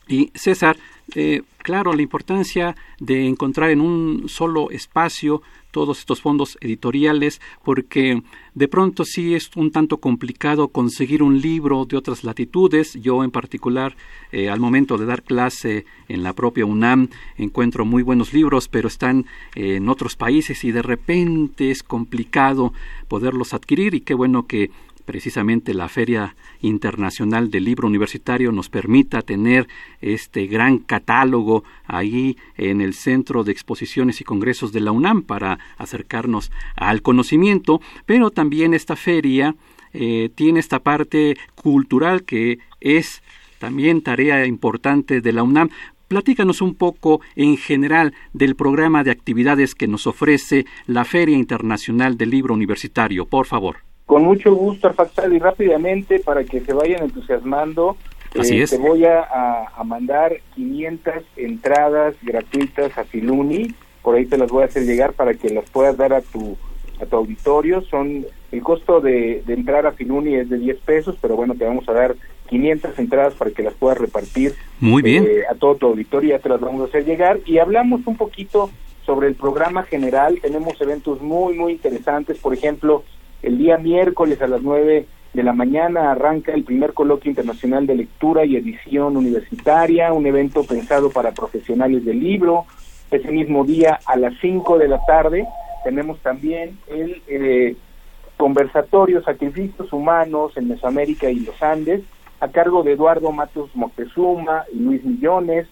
Y 0.08 0.30
César, 0.34 0.78
eh, 1.14 1.42
claro, 1.58 1.92
la 1.92 2.00
importancia 2.00 2.76
de 2.98 3.26
encontrar 3.26 3.68
en 3.68 3.82
un 3.82 4.30
solo 4.30 4.70
espacio 4.70 5.42
todos 5.74 5.98
estos 5.98 6.20
fondos 6.20 6.56
editoriales, 6.60 7.40
porque 7.64 8.22
de 8.54 8.68
pronto 8.68 9.04
sí 9.04 9.34
es 9.34 9.50
un 9.56 9.72
tanto 9.72 9.96
complicado 9.98 10.68
conseguir 10.68 11.20
un 11.20 11.40
libro 11.40 11.84
de 11.84 11.96
otras 11.96 12.22
latitudes. 12.22 12.94
Yo 12.94 13.24
en 13.24 13.32
particular, 13.32 13.96
eh, 14.30 14.48
al 14.48 14.60
momento 14.60 14.96
de 14.96 15.04
dar 15.04 15.24
clase 15.24 15.84
en 16.08 16.22
la 16.22 16.32
propia 16.32 16.64
UNAM, 16.64 17.08
encuentro 17.36 17.84
muy 17.84 18.04
buenos 18.04 18.32
libros, 18.32 18.68
pero 18.68 18.86
están 18.86 19.26
eh, 19.56 19.76
en 19.76 19.88
otros 19.88 20.14
países 20.14 20.62
y 20.62 20.70
de 20.70 20.82
repente 20.82 21.72
es 21.72 21.82
complicado 21.82 22.72
poderlos 23.08 23.52
adquirir 23.52 23.96
y 23.96 24.00
qué 24.00 24.14
bueno 24.14 24.46
que 24.46 24.70
precisamente 25.04 25.74
la 25.74 25.88
Feria 25.88 26.36
Internacional 26.60 27.50
del 27.50 27.64
Libro 27.64 27.88
Universitario 27.88 28.52
nos 28.52 28.68
permita 28.68 29.22
tener 29.22 29.68
este 30.00 30.46
gran 30.46 30.78
catálogo 30.78 31.64
ahí 31.86 32.36
en 32.56 32.80
el 32.80 32.94
Centro 32.94 33.44
de 33.44 33.52
Exposiciones 33.52 34.20
y 34.20 34.24
Congresos 34.24 34.72
de 34.72 34.80
la 34.80 34.92
UNAM 34.92 35.22
para 35.22 35.58
acercarnos 35.76 36.50
al 36.76 37.02
conocimiento, 37.02 37.80
pero 38.06 38.30
también 38.30 38.74
esta 38.74 38.96
feria 38.96 39.54
eh, 39.92 40.30
tiene 40.34 40.60
esta 40.60 40.80
parte 40.80 41.36
cultural 41.54 42.24
que 42.24 42.58
es 42.80 43.22
también 43.58 44.02
tarea 44.02 44.44
importante 44.46 45.20
de 45.20 45.32
la 45.32 45.42
UNAM. 45.42 45.70
Platícanos 46.08 46.60
un 46.60 46.74
poco 46.74 47.20
en 47.34 47.56
general 47.56 48.12
del 48.32 48.56
programa 48.56 49.04
de 49.04 49.10
actividades 49.10 49.74
que 49.74 49.88
nos 49.88 50.06
ofrece 50.06 50.66
la 50.86 51.04
Feria 51.04 51.36
Internacional 51.36 52.18
del 52.18 52.30
Libro 52.30 52.54
Universitario, 52.54 53.24
por 53.26 53.46
favor. 53.46 53.78
Con 54.06 54.24
mucho 54.24 54.54
gusto, 54.54 54.88
Arfaxal, 54.88 55.32
y 55.32 55.38
rápidamente 55.38 56.18
para 56.18 56.44
que 56.44 56.60
se 56.60 56.72
vayan 56.72 57.04
entusiasmando, 57.04 57.96
eh, 58.34 58.66
te 58.66 58.78
voy 58.78 59.04
a, 59.04 59.68
mandar 59.84 60.40
500 60.54 61.14
entradas 61.36 62.14
gratuitas 62.22 62.96
a 62.98 63.04
Filuni, 63.04 63.74
por 64.02 64.16
ahí 64.16 64.26
te 64.26 64.36
las 64.36 64.50
voy 64.50 64.62
a 64.62 64.66
hacer 64.66 64.84
llegar 64.84 65.12
para 65.12 65.34
que 65.34 65.48
las 65.50 65.68
puedas 65.70 65.96
dar 65.96 66.12
a 66.12 66.20
tu 66.20 66.56
a 67.00 67.06
tu 67.06 67.16
auditorio. 67.16 67.80
Son 67.82 68.26
el 68.52 68.62
costo 68.62 69.00
de, 69.00 69.42
entrar 69.48 69.86
a 69.86 69.92
Filuni 69.92 70.34
es 70.34 70.48
de 70.48 70.58
10 70.58 70.78
pesos, 70.80 71.16
pero 71.20 71.36
bueno, 71.36 71.54
te 71.54 71.64
vamos 71.64 71.88
a 71.88 71.92
dar 71.92 72.14
500 72.48 72.98
entradas 72.98 73.34
para 73.34 73.50
que 73.50 73.62
las 73.62 73.74
puedas 73.74 73.98
repartir 73.98 74.54
Muy 74.80 75.02
bien. 75.02 75.24
Eh, 75.24 75.42
a 75.50 75.54
todo 75.54 75.76
tu 75.76 75.86
auditorio, 75.86 76.30
ya 76.30 76.38
te 76.38 76.48
las 76.48 76.60
vamos 76.60 76.82
a 76.82 76.84
hacer 76.84 77.04
llegar. 77.04 77.40
Y 77.46 77.58
hablamos 77.58 78.06
un 78.06 78.16
poquito 78.16 78.70
sobre 79.06 79.28
el 79.28 79.34
programa 79.34 79.82
general, 79.82 80.38
tenemos 80.40 80.80
eventos 80.80 81.20
muy, 81.20 81.54
muy 81.54 81.72
interesantes, 81.72 82.38
por 82.38 82.54
ejemplo, 82.54 83.04
el 83.44 83.58
día 83.58 83.78
miércoles 83.78 84.40
a 84.40 84.46
las 84.46 84.62
9 84.62 85.06
de 85.34 85.42
la 85.42 85.52
mañana 85.52 86.12
arranca 86.12 86.52
el 86.52 86.64
primer 86.64 86.94
coloquio 86.94 87.30
internacional 87.30 87.86
de 87.86 87.96
lectura 87.96 88.44
y 88.44 88.56
edición 88.56 89.16
universitaria, 89.16 90.12
un 90.12 90.26
evento 90.26 90.64
pensado 90.64 91.10
para 91.10 91.32
profesionales 91.32 92.04
del 92.04 92.20
libro. 92.20 92.64
Ese 93.10 93.30
mismo 93.30 93.64
día 93.64 93.98
a 94.06 94.16
las 94.16 94.34
5 94.40 94.78
de 94.78 94.88
la 94.88 95.04
tarde 95.04 95.46
tenemos 95.82 96.18
también 96.20 96.78
el 96.86 97.22
eh, 97.26 97.76
conversatorio 98.36 99.22
Sacrificios 99.22 99.92
Humanos 99.92 100.56
en 100.56 100.68
Mesoamérica 100.68 101.30
y 101.30 101.40
los 101.40 101.62
Andes, 101.62 102.02
a 102.40 102.48
cargo 102.48 102.82
de 102.82 102.92
Eduardo 102.92 103.30
Matos 103.32 103.70
Moctezuma 103.74 104.64
y 104.72 104.78
Luis 104.78 105.04
Millones. 105.04 105.66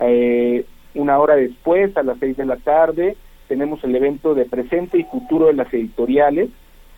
Eh, 0.00 0.64
una 0.94 1.18
hora 1.18 1.36
después, 1.36 1.96
a 1.96 2.02
las 2.02 2.18
6 2.18 2.38
de 2.38 2.46
la 2.46 2.56
tarde, 2.56 3.16
tenemos 3.48 3.82
el 3.84 3.94
evento 3.94 4.34
de 4.34 4.46
presente 4.46 4.98
y 4.98 5.04
futuro 5.04 5.46
de 5.46 5.54
las 5.54 5.72
editoriales, 5.72 6.48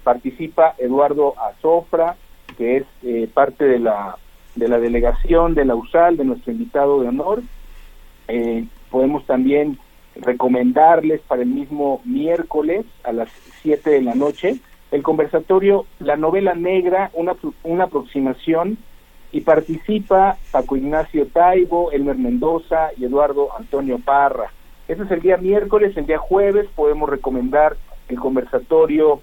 participa 0.08 0.74
Eduardo 0.78 1.34
Azofra, 1.38 2.16
que 2.56 2.78
es 2.78 2.84
eh, 3.02 3.28
parte 3.34 3.66
de 3.66 3.78
la, 3.78 4.16
de 4.54 4.66
la 4.66 4.80
delegación 4.80 5.54
de 5.54 5.66
la 5.66 5.74
USAL, 5.74 6.16
de 6.16 6.24
nuestro 6.24 6.50
invitado 6.50 7.02
de 7.02 7.08
honor. 7.08 7.42
Eh, 8.26 8.64
podemos 8.90 9.26
también 9.26 9.78
recomendarles 10.16 11.20
para 11.28 11.42
el 11.42 11.48
mismo 11.48 12.00
miércoles 12.06 12.86
a 13.04 13.12
las 13.12 13.28
7 13.60 13.90
de 13.90 14.00
la 14.00 14.14
noche 14.14 14.56
el 14.92 15.02
conversatorio 15.02 15.84
La 15.98 16.16
novela 16.16 16.54
negra, 16.54 17.10
una, 17.12 17.36
una 17.62 17.84
aproximación, 17.84 18.78
y 19.30 19.42
participa 19.42 20.38
Paco 20.50 20.78
Ignacio 20.78 21.26
Taibo, 21.26 21.92
Elmer 21.92 22.16
Mendoza 22.16 22.92
y 22.96 23.04
Eduardo 23.04 23.50
Antonio 23.58 23.98
Parra. 24.02 24.50
Ese 24.88 25.02
es 25.02 25.10
el 25.10 25.20
día 25.20 25.36
miércoles, 25.36 25.94
el 25.98 26.06
día 26.06 26.16
jueves 26.16 26.66
podemos 26.74 27.10
recomendar 27.10 27.76
el 28.08 28.18
conversatorio 28.18 29.20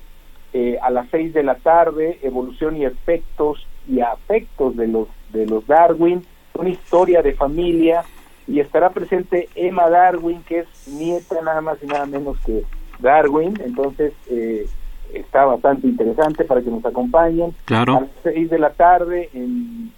eh, 0.58 0.80
a 0.82 0.89
las 0.89 1.10
seis 1.10 1.34
de 1.34 1.44
la 1.44 1.56
tarde, 1.56 2.18
evolución 2.22 2.78
y 2.78 2.86
efectos 2.86 3.68
y 3.89 4.00
afectos 4.00 4.78
de 4.78 4.88
los 4.88 5.10
de 5.34 5.46
los 5.46 5.68
Darwin, 5.68 6.26
una 6.54 6.70
historia 6.70 7.22
de 7.22 7.34
familia 7.34 8.06
y 8.48 8.62
estará 8.62 8.91
presente 8.91 9.50
Emma 9.54 9.89
Darwin, 9.89 10.44
que 10.44 10.60
es 10.60 10.88
nieta 10.88 11.41
nada 11.44 11.60
más 11.60 11.78
y 11.84 11.88
nada 11.88 12.06
menos 12.06 12.38
que 12.46 12.63
Darwin, 13.00 13.60
entonces 13.65 14.13
eh, 14.30 14.65
está 15.13 15.44
bastante 15.44 15.88
interesante 15.88 16.46
para 16.46 16.62
que 16.62 16.70
nos 16.70 16.86
acompañen. 16.86 17.54
Claro. 17.65 17.98
A 17.98 18.02
las 18.02 18.10
seis 18.24 18.50
de 18.50 18.60
la 18.60 18.70
tarde 18.70 19.30
en, 19.34 19.91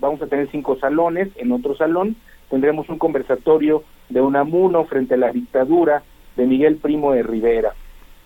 vamos 0.00 0.22
a 0.22 0.28
tener 0.28 0.50
cinco 0.50 0.78
salones, 0.78 1.28
en 1.36 1.52
otro 1.52 1.76
salón 1.76 2.16
tendremos 2.48 2.88
un 2.88 2.96
conversatorio 2.96 3.84
de 4.08 4.22
Unamuno 4.22 4.84
frente 4.84 5.12
a 5.12 5.18
la 5.18 5.30
dictadura 5.30 6.02
de 6.36 6.46
Miguel 6.46 6.76
Primo 6.76 7.12
de 7.12 7.22
Rivera. 7.22 7.74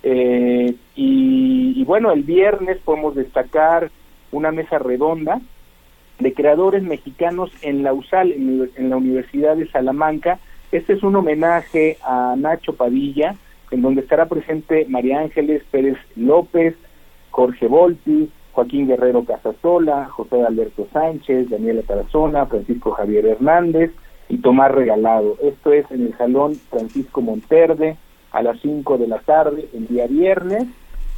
Eh, 0.02 0.74
y, 0.94 1.84
bueno, 1.84 2.12
el 2.12 2.22
viernes 2.22 2.78
podemos 2.84 3.14
destacar 3.14 3.90
una 4.30 4.52
mesa 4.52 4.78
redonda 4.78 5.40
de 6.18 6.34
creadores 6.34 6.82
mexicanos 6.82 7.50
en 7.62 7.82
la 7.82 7.92
USAL, 7.92 8.32
en, 8.32 8.90
la 8.90 8.96
Universidad 8.96 9.56
de 9.56 9.68
Salamanca. 9.68 10.38
Este 10.72 10.94
es 10.94 11.02
un 11.02 11.16
homenaje 11.16 11.96
a 12.04 12.34
Nacho 12.36 12.74
Padilla, 12.74 13.36
en 13.70 13.82
donde 13.82 14.02
estará 14.02 14.26
presente 14.26 14.86
María 14.88 15.20
Ángeles 15.20 15.62
Pérez 15.70 15.96
López, 16.16 16.74
Jorge 17.30 17.68
Volti, 17.68 18.30
Joaquín 18.52 18.88
Guerrero 18.88 19.24
Casasola, 19.24 20.06
José 20.06 20.42
Alberto 20.42 20.88
Sánchez, 20.92 21.48
Daniela 21.48 21.82
Tarazona, 21.82 22.46
Francisco 22.46 22.90
Javier 22.90 23.26
Hernández 23.26 23.92
y 24.28 24.38
Tomás 24.38 24.72
Regalado. 24.72 25.36
Esto 25.42 25.72
es 25.72 25.88
en 25.90 26.06
el 26.06 26.18
Salón 26.18 26.56
Francisco 26.70 27.20
Monterde 27.20 27.96
a 28.32 28.42
las 28.42 28.60
5 28.60 28.98
de 28.98 29.08
la 29.08 29.18
tarde 29.20 29.68
el 29.72 29.86
día 29.86 30.06
viernes 30.06 30.66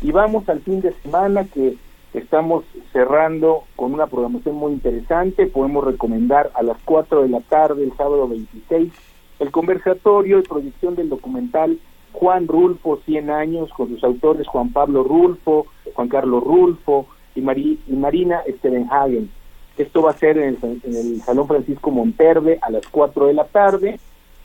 y 0.03 0.12
vamos 0.12 0.49
al 0.49 0.61
fin 0.61 0.81
de 0.81 0.92
semana 1.03 1.44
que 1.44 1.77
estamos 2.14 2.64
cerrando 2.92 3.64
con 3.77 3.92
una 3.94 4.07
programación 4.07 4.57
muy 4.57 4.73
interesante. 4.73 5.46
Podemos 5.46 5.85
recomendar 5.85 6.51
a 6.55 6.62
las 6.62 6.79
4 6.85 7.23
de 7.23 7.29
la 7.29 7.40
tarde 7.40 7.85
el 7.85 7.96
sábado 7.96 8.27
26 8.29 8.92
el 9.40 9.51
conversatorio 9.51 10.38
y 10.38 10.42
proyección 10.42 10.94
del 10.94 11.09
documental 11.09 11.79
Juan 12.12 12.46
Rulfo, 12.46 13.01
100 13.07 13.31
años, 13.31 13.70
con 13.70 13.88
sus 13.88 14.05
autores 14.05 14.46
Juan 14.46 14.70
Pablo 14.70 15.03
Rulfo, 15.03 15.66
Juan 15.94 16.09
Carlos 16.09 16.44
Rulfo 16.44 17.07
y, 17.35 17.40
y 17.40 17.96
Marina 17.96 18.42
Stevenhagen. 18.59 19.31
Esto 19.79 20.03
va 20.03 20.11
a 20.11 20.18
ser 20.18 20.37
en 20.37 20.59
el, 20.62 20.81
en 20.85 20.94
el 20.94 21.20
Salón 21.23 21.49
Francisco 21.49 21.90
Monterde 21.90 22.59
a 22.61 22.70
las 22.70 22.87
4 22.88 23.27
de 23.27 23.35
la 23.35 23.44
tarde 23.44 23.99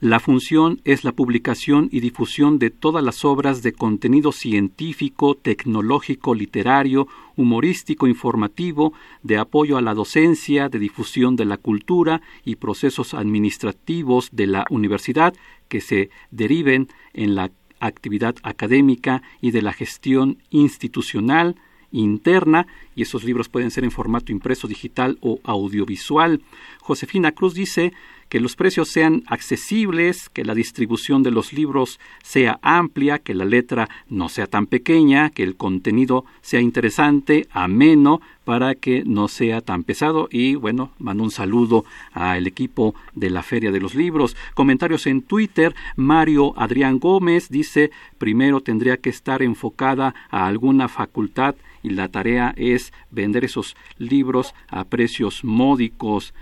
la 0.01 0.21
función 0.21 0.81
es 0.85 1.05
la 1.05 1.13
publicación 1.13 1.89
y 1.91 2.01
difusión 2.01 2.59
de 2.59 2.71
todas 2.71 3.03
las 3.05 3.25
obras 3.25 3.63
de 3.63 3.73
contenido 3.73 4.33
científico, 4.33 5.35
tecnológico, 5.35 6.35
literario, 6.35 7.09
humorístico, 7.37 8.07
informativo, 8.07 8.93
de 9.23 9.39
apoyo 9.39 9.77
a 9.77 9.83
la 9.83 9.95
docencia, 9.95 10.69
de 10.69 10.79
difusión 10.79 11.37
de 11.37 11.45
la 11.45 11.57
cultura 11.57 12.21
y 12.45 12.57
procesos 12.57 13.15
administrativos 13.15 14.29
de 14.33 14.47
la 14.47 14.65
universidad 14.71 15.35
que 15.69 15.81
se 15.81 16.11
deriven 16.31 16.89
en 17.13 17.35
la 17.35 17.51
actividad 17.81 18.37
académica 18.43 19.23
y 19.41 19.51
de 19.53 19.63
la 19.63 19.73
gestión 19.73 20.39
institucional 20.51 21.57
interna 21.91 22.67
y 22.95 23.03
esos 23.03 23.25
libros 23.25 23.49
pueden 23.49 23.71
ser 23.71 23.85
en 23.85 23.91
formato 23.91 24.33
impreso, 24.33 24.69
digital 24.69 25.19
o 25.21 25.41
audiovisual. 25.45 26.43
Josefina 26.81 27.33
Cruz 27.33 27.55
dice 27.55 27.93
que 28.29 28.41
los 28.41 28.57
precios 28.57 28.89
sean 28.89 29.23
accesibles, 29.27 30.29
que 30.29 30.45
la 30.45 30.55
distribución 30.55 31.23
de 31.23 31.31
los 31.31 31.53
libros 31.53 31.99
sea 32.23 32.59
amplia, 32.63 33.19
que 33.19 33.35
la 33.35 33.45
letra 33.45 33.89
no 34.09 34.29
sea 34.29 34.47
tan 34.47 34.67
pequeña, 34.67 35.31
que 35.31 35.43
el 35.43 35.57
contenido 35.57 36.25
sea 36.41 36.61
interesante, 36.61 37.49
ameno, 37.51 38.21
para 38.45 38.75
que 38.75 39.03
no 39.05 39.29
sea 39.29 39.61
tan 39.61 39.85
pesado. 39.85 40.29
Y 40.31 40.55
bueno, 40.55 40.93
mando 40.99 41.23
un 41.23 41.31
saludo 41.31 41.85
al 42.13 42.47
equipo 42.47 42.95
de 43.15 43.29
la 43.29 43.43
Feria 43.43 43.71
de 43.71 43.81
los 43.81 43.95
Libros. 43.95 44.37
Comentarios 44.55 45.07
en 45.07 45.21
Twitter. 45.21 45.75
Mario 45.97 46.55
Adrián 46.57 46.99
Gómez 46.99 47.51
dice, 47.51 47.91
primero 48.17 48.63
tendría 48.63 48.97
que 48.97 49.11
estar 49.11 49.43
enfocada 49.43 50.15
a 50.31 50.47
alguna 50.47 50.89
facultad 50.89 51.57
y 51.83 51.91
la 51.91 52.09
tarea 52.09 52.55
es 52.57 52.93
vender 53.11 53.45
esos 53.45 53.77
libros 53.99 54.55
a 54.69 54.85
precios 54.85 55.45
módicos. 55.45 56.35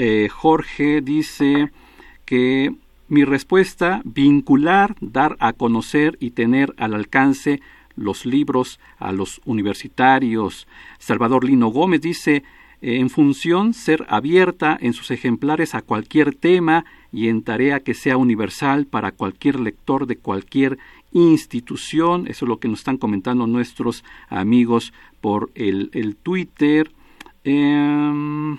Eh, 0.00 0.28
Jorge 0.30 1.00
dice 1.00 1.70
que 2.24 2.72
mi 3.08 3.24
respuesta, 3.24 4.00
vincular, 4.04 4.94
dar 5.00 5.36
a 5.40 5.52
conocer 5.52 6.16
y 6.20 6.30
tener 6.30 6.72
al 6.76 6.94
alcance 6.94 7.60
los 7.96 8.24
libros 8.24 8.78
a 8.98 9.10
los 9.10 9.40
universitarios. 9.44 10.68
Salvador 11.00 11.42
Lino 11.42 11.68
Gómez 11.68 12.00
dice, 12.00 12.44
en 12.80 13.10
función, 13.10 13.74
ser 13.74 14.06
abierta 14.08 14.78
en 14.80 14.92
sus 14.92 15.10
ejemplares 15.10 15.74
a 15.74 15.82
cualquier 15.82 16.32
tema 16.32 16.84
y 17.12 17.26
en 17.26 17.42
tarea 17.42 17.80
que 17.80 17.94
sea 17.94 18.16
universal 18.16 18.86
para 18.86 19.10
cualquier 19.10 19.58
lector 19.58 20.06
de 20.06 20.16
cualquier 20.16 20.78
institución. 21.10 22.28
Eso 22.28 22.44
es 22.44 22.48
lo 22.48 22.60
que 22.60 22.68
nos 22.68 22.80
están 22.80 22.98
comentando 22.98 23.48
nuestros 23.48 24.04
amigos 24.28 24.92
por 25.20 25.50
el, 25.56 25.90
el 25.92 26.14
Twitter. 26.14 26.92
Em, 27.42 28.58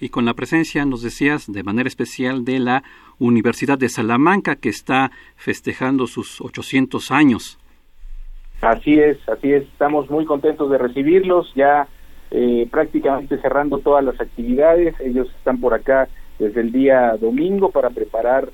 y 0.00 0.08
con 0.08 0.24
la 0.24 0.34
presencia, 0.34 0.84
nos 0.84 1.02
decías, 1.02 1.50
de 1.50 1.62
manera 1.62 1.88
especial 1.88 2.44
de 2.44 2.58
la 2.58 2.82
Universidad 3.20 3.78
de 3.78 3.88
Salamanca, 3.88 4.56
que 4.56 4.68
está 4.68 5.12
festejando 5.36 6.08
sus 6.08 6.40
800 6.40 7.12
años. 7.12 7.58
Así 8.60 8.98
es, 8.98 9.16
así 9.28 9.52
es. 9.52 9.62
Estamos 9.62 10.10
muy 10.10 10.24
contentos 10.24 10.70
de 10.70 10.78
recibirlos, 10.78 11.52
ya 11.54 11.86
eh, 12.32 12.66
prácticamente 12.70 13.40
cerrando 13.40 13.78
todas 13.78 14.04
las 14.04 14.20
actividades. 14.20 14.94
Ellos 15.00 15.28
están 15.36 15.60
por 15.60 15.74
acá 15.74 16.08
desde 16.38 16.60
el 16.62 16.72
día 16.72 17.16
domingo 17.16 17.70
para 17.70 17.90
preparar 17.90 18.50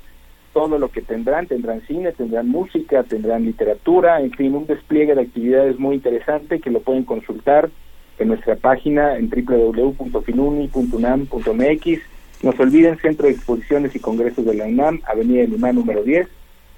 todo 0.53 0.77
lo 0.77 0.89
que 0.89 1.01
tendrán. 1.01 1.47
Tendrán 1.47 1.81
cine, 1.87 2.11
tendrán 2.11 2.49
música, 2.49 3.03
tendrán 3.03 3.45
literatura, 3.45 4.21
en 4.21 4.31
fin, 4.31 4.55
un 4.55 4.67
despliegue 4.67 5.15
de 5.15 5.21
actividades 5.21 5.79
muy 5.79 5.95
interesante 5.95 6.59
que 6.59 6.69
lo 6.69 6.81
pueden 6.81 7.03
consultar 7.03 7.69
en 8.17 8.27
nuestra 8.27 8.55
página 8.55 9.17
en 9.17 9.29
www.filuni.unam.mx. 9.29 11.99
No 12.41 12.53
se 12.53 12.61
olviden, 12.61 12.97
Centro 12.99 13.27
de 13.27 13.33
Exposiciones 13.33 13.93
y 13.95 13.99
Congresos 13.99 14.45
de 14.45 14.53
la 14.53 14.65
UNAM, 14.65 15.01
Avenida 15.07 15.43
Lima 15.43 15.73
número 15.73 16.03
10, 16.03 16.27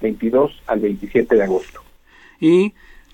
22 0.00 0.60
al 0.66 0.80
27 0.80 1.36
de 1.36 1.42
agosto. 1.42 1.80
Y 2.40 2.72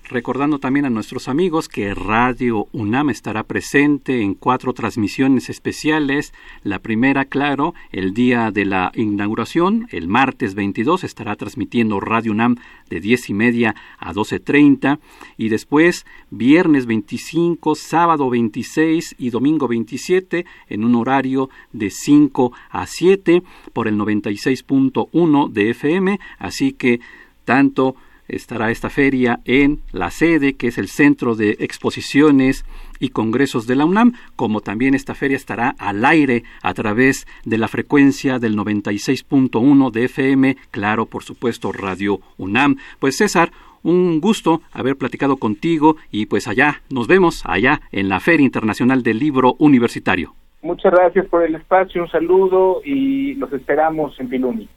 recordando 0.09 0.57
también 0.57 0.85
a 0.85 0.89
nuestros 0.89 1.27
amigos 1.27 1.69
que 1.69 1.93
Radio 1.93 2.67
UNAM 2.71 3.11
estará 3.11 3.43
presente 3.43 4.21
en 4.21 4.33
cuatro 4.33 4.73
transmisiones 4.73 5.49
especiales. 5.49 6.33
La 6.63 6.79
primera, 6.79 7.25
claro, 7.25 7.75
el 7.91 8.13
día 8.13 8.49
de 8.51 8.65
la 8.65 8.91
inauguración, 8.95 9.87
el 9.91 10.07
martes 10.07 10.55
22, 10.55 11.03
estará 11.03 11.35
transmitiendo 11.35 11.99
Radio 11.99 12.31
UNAM 12.31 12.57
de 12.89 12.99
diez 12.99 13.29
y 13.29 13.35
media 13.35 13.75
a 13.99 14.11
12.30 14.13 14.99
y 15.37 15.49
después 15.49 16.07
viernes 16.31 16.87
25, 16.87 17.75
sábado 17.75 18.29
26 18.31 19.15
y 19.19 19.29
domingo 19.29 19.67
27 19.67 20.45
en 20.69 20.85
un 20.85 20.95
horario 20.95 21.49
de 21.71 21.91
5 21.91 22.51
a 22.71 22.87
7 22.87 23.43
por 23.73 23.87
el 23.87 23.95
96.1 23.95 25.49
de 25.49 25.69
FM, 25.69 26.19
así 26.39 26.73
que 26.73 26.99
tanto 27.45 27.95
estará 28.29 28.71
esta 28.71 28.89
feria 28.89 29.39
en 29.45 29.79
la 29.91 30.11
sede, 30.11 30.55
que 30.55 30.67
es 30.67 30.77
el 30.77 30.87
Centro 30.87 31.35
de 31.35 31.57
Exposiciones 31.59 32.65
y 32.99 33.09
Congresos 33.09 33.67
de 33.67 33.75
la 33.75 33.85
UNAM, 33.85 34.13
como 34.35 34.61
también 34.61 34.93
esta 34.93 35.15
feria 35.15 35.37
estará 35.37 35.75
al 35.77 36.05
aire 36.05 36.43
a 36.61 36.73
través 36.73 37.27
de 37.45 37.57
la 37.57 37.67
frecuencia 37.67 38.39
del 38.39 38.55
96.1 38.57 39.91
de 39.91 40.05
FM, 40.05 40.57
claro, 40.71 41.05
por 41.05 41.23
supuesto, 41.23 41.71
Radio 41.71 42.19
UNAM. 42.37 42.77
Pues 42.99 43.17
César, 43.17 43.51
un 43.83 44.19
gusto 44.19 44.61
haber 44.71 44.97
platicado 44.97 45.37
contigo 45.37 45.95
y 46.11 46.25
pues 46.25 46.47
allá 46.47 46.81
nos 46.89 47.07
vemos, 47.07 47.43
allá 47.45 47.81
en 47.91 48.09
la 48.09 48.19
Feria 48.19 48.45
Internacional 48.45 49.03
del 49.03 49.19
Libro 49.19 49.55
Universitario. 49.59 50.33
Muchas 50.61 50.91
gracias 50.91 51.25
por 51.27 51.43
el 51.43 51.55
espacio, 51.55 52.03
un 52.03 52.09
saludo 52.09 52.81
y 52.83 53.35
los 53.35 53.51
esperamos 53.53 54.19
en 54.19 54.29
Piluni. 54.29 54.67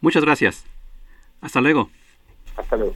Muchas 0.00 0.24
gracias. 0.24 0.66
Hasta 1.40 1.60
luego. 1.60 1.90
Hasta 2.56 2.76
luego. 2.76 2.94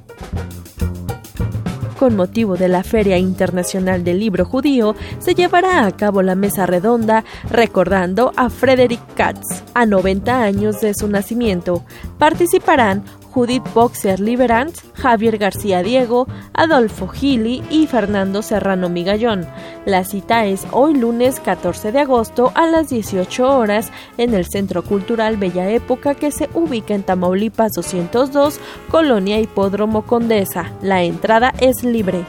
con 1.98 2.16
motivo 2.16 2.56
de 2.56 2.68
la 2.68 2.84
Feria 2.84 3.18
Internacional 3.18 4.04
del 4.04 4.20
Libro 4.20 4.44
Judío, 4.44 4.94
se 5.18 5.34
llevará 5.34 5.84
a 5.84 5.92
cabo 5.92 6.22
la 6.22 6.34
mesa 6.34 6.64
redonda 6.64 7.24
recordando 7.50 8.32
a 8.36 8.48
Frederick 8.48 9.02
Katz, 9.14 9.64
a 9.74 9.84
90 9.84 10.42
años 10.42 10.80
de 10.80 10.94
su 10.94 11.08
nacimiento. 11.08 11.84
Participarán 12.18 13.02
Judith 13.32 13.64
Boxer 13.74 14.20
Liberant, 14.20 14.74
Javier 14.94 15.38
García 15.38 15.82
Diego, 15.82 16.26
Adolfo 16.54 17.08
Gili 17.08 17.62
y 17.70 17.86
Fernando 17.86 18.42
Serrano 18.42 18.88
Migallón. 18.88 19.46
La 19.84 20.04
cita 20.04 20.46
es 20.46 20.66
hoy 20.72 20.94
lunes 20.94 21.40
14 21.40 21.92
de 21.92 22.00
agosto 22.00 22.52
a 22.54 22.66
las 22.66 22.88
18 22.88 23.56
horas 23.56 23.92
en 24.16 24.34
el 24.34 24.46
Centro 24.46 24.82
Cultural 24.82 25.36
Bella 25.36 25.70
Época 25.70 26.14
que 26.14 26.30
se 26.30 26.48
ubica 26.54 26.94
en 26.94 27.02
Tamaulipas 27.02 27.72
202, 27.72 28.60
Colonia 28.90 29.40
Hipódromo 29.40 30.02
Condesa. 30.02 30.72
La 30.82 31.02
entrada 31.02 31.52
es 31.60 31.84
libre. 31.84 32.24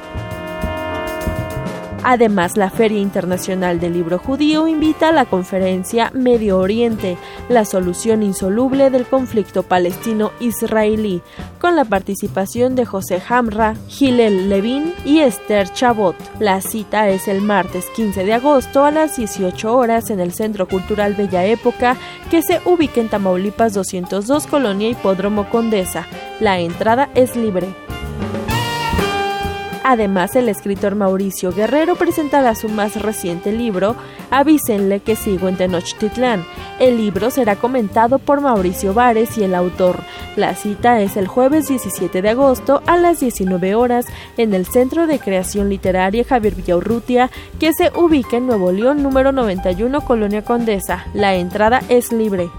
Además, 2.03 2.57
la 2.57 2.69
Feria 2.69 2.99
Internacional 2.99 3.79
del 3.79 3.93
Libro 3.93 4.19
Judío 4.19 4.67
invita 4.67 5.09
a 5.09 5.11
la 5.11 5.25
conferencia 5.25 6.11
Medio 6.13 6.59
Oriente, 6.59 7.17
la 7.49 7.65
solución 7.65 8.23
insoluble 8.23 8.89
del 8.89 9.05
conflicto 9.05 9.63
palestino-israelí, 9.63 11.21
con 11.59 11.75
la 11.75 11.85
participación 11.85 12.75
de 12.75 12.85
José 12.85 13.21
Hamra, 13.27 13.75
Gilel 13.87 14.49
Levin 14.49 14.93
y 15.05 15.19
Esther 15.19 15.71
Chabot. 15.73 16.15
La 16.39 16.61
cita 16.61 17.09
es 17.09 17.27
el 17.27 17.41
martes 17.41 17.85
15 17.95 18.23
de 18.23 18.33
agosto 18.33 18.85
a 18.85 18.91
las 18.91 19.17
18 19.17 19.75
horas 19.75 20.09
en 20.09 20.19
el 20.19 20.31
Centro 20.31 20.67
Cultural 20.67 21.15
Bella 21.15 21.45
Época, 21.45 21.97
que 22.31 22.41
se 22.41 22.61
ubica 22.65 23.01
en 23.01 23.09
Tamaulipas 23.09 23.73
202, 23.73 24.47
Colonia 24.47 24.89
Hipódromo 24.89 25.49
Condesa. 25.49 26.07
La 26.39 26.59
entrada 26.59 27.09
es 27.15 27.35
libre. 27.35 27.88
Además, 29.89 30.35
el 30.35 30.49
escritor 30.49 30.93
Mauricio 30.93 31.51
Guerrero 31.51 31.95
presentará 31.95 32.53
su 32.53 32.69
más 32.69 33.01
reciente 33.01 33.51
libro, 33.51 33.95
Avísenle 34.29 34.99
que 34.99 35.15
sigo 35.15 35.47
en 35.47 35.57
Tenochtitlán. 35.57 36.45
El 36.79 36.97
libro 36.97 37.31
será 37.31 37.55
comentado 37.55 38.19
por 38.19 38.39
Mauricio 38.39 38.93
Vares 38.93 39.35
y 39.39 39.45
el 39.45 39.55
autor. 39.55 40.03
La 40.35 40.53
cita 40.53 41.01
es 41.01 41.17
el 41.17 41.27
jueves 41.27 41.69
17 41.69 42.21
de 42.21 42.29
agosto 42.29 42.83
a 42.85 42.97
las 42.97 43.19
19 43.19 43.73
horas 43.73 44.05
en 44.37 44.53
el 44.53 44.67
Centro 44.67 45.07
de 45.07 45.17
Creación 45.17 45.69
Literaria 45.69 46.23
Javier 46.23 46.53
Villaurrutia, 46.53 47.31
que 47.59 47.73
se 47.73 47.91
ubica 47.95 48.37
en 48.37 48.45
Nuevo 48.45 48.71
León 48.71 49.01
número 49.01 49.31
91, 49.31 50.01
Colonia 50.01 50.43
Condesa. 50.43 51.07
La 51.15 51.33
entrada 51.33 51.81
es 51.89 52.11
libre. 52.11 52.51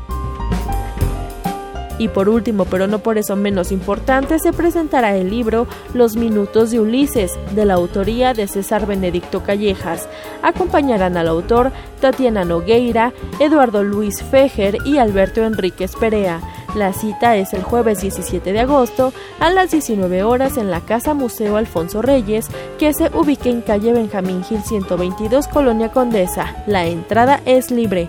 Y 2.00 2.08
por 2.08 2.30
último, 2.30 2.64
pero 2.64 2.86
no 2.86 3.00
por 3.00 3.18
eso 3.18 3.36
menos 3.36 3.70
importante, 3.70 4.38
se 4.38 4.54
presentará 4.54 5.14
el 5.16 5.28
libro 5.28 5.66
Los 5.92 6.16
Minutos 6.16 6.70
de 6.70 6.80
Ulises, 6.80 7.38
de 7.54 7.66
la 7.66 7.74
autoría 7.74 8.32
de 8.32 8.48
César 8.48 8.86
Benedicto 8.86 9.42
Callejas. 9.42 10.08
Acompañarán 10.40 11.18
al 11.18 11.28
autor 11.28 11.72
Tatiana 12.00 12.46
Nogueira, 12.46 13.12
Eduardo 13.38 13.84
Luis 13.84 14.22
Fejer 14.22 14.78
y 14.86 14.96
Alberto 14.96 15.44
Enríquez 15.44 15.94
Perea. 15.94 16.40
La 16.74 16.94
cita 16.94 17.36
es 17.36 17.52
el 17.52 17.64
jueves 17.64 18.00
17 18.00 18.50
de 18.50 18.60
agosto 18.60 19.12
a 19.38 19.50
las 19.50 19.70
19 19.70 20.22
horas 20.22 20.56
en 20.56 20.70
la 20.70 20.80
Casa 20.80 21.12
Museo 21.12 21.56
Alfonso 21.56 22.00
Reyes, 22.00 22.48
que 22.78 22.94
se 22.94 23.10
ubica 23.14 23.50
en 23.50 23.60
calle 23.60 23.92
Benjamín 23.92 24.42
Gil 24.42 24.62
122, 24.62 25.48
Colonia 25.48 25.90
Condesa. 25.90 26.64
La 26.66 26.86
entrada 26.86 27.42
es 27.44 27.70
libre. 27.70 28.08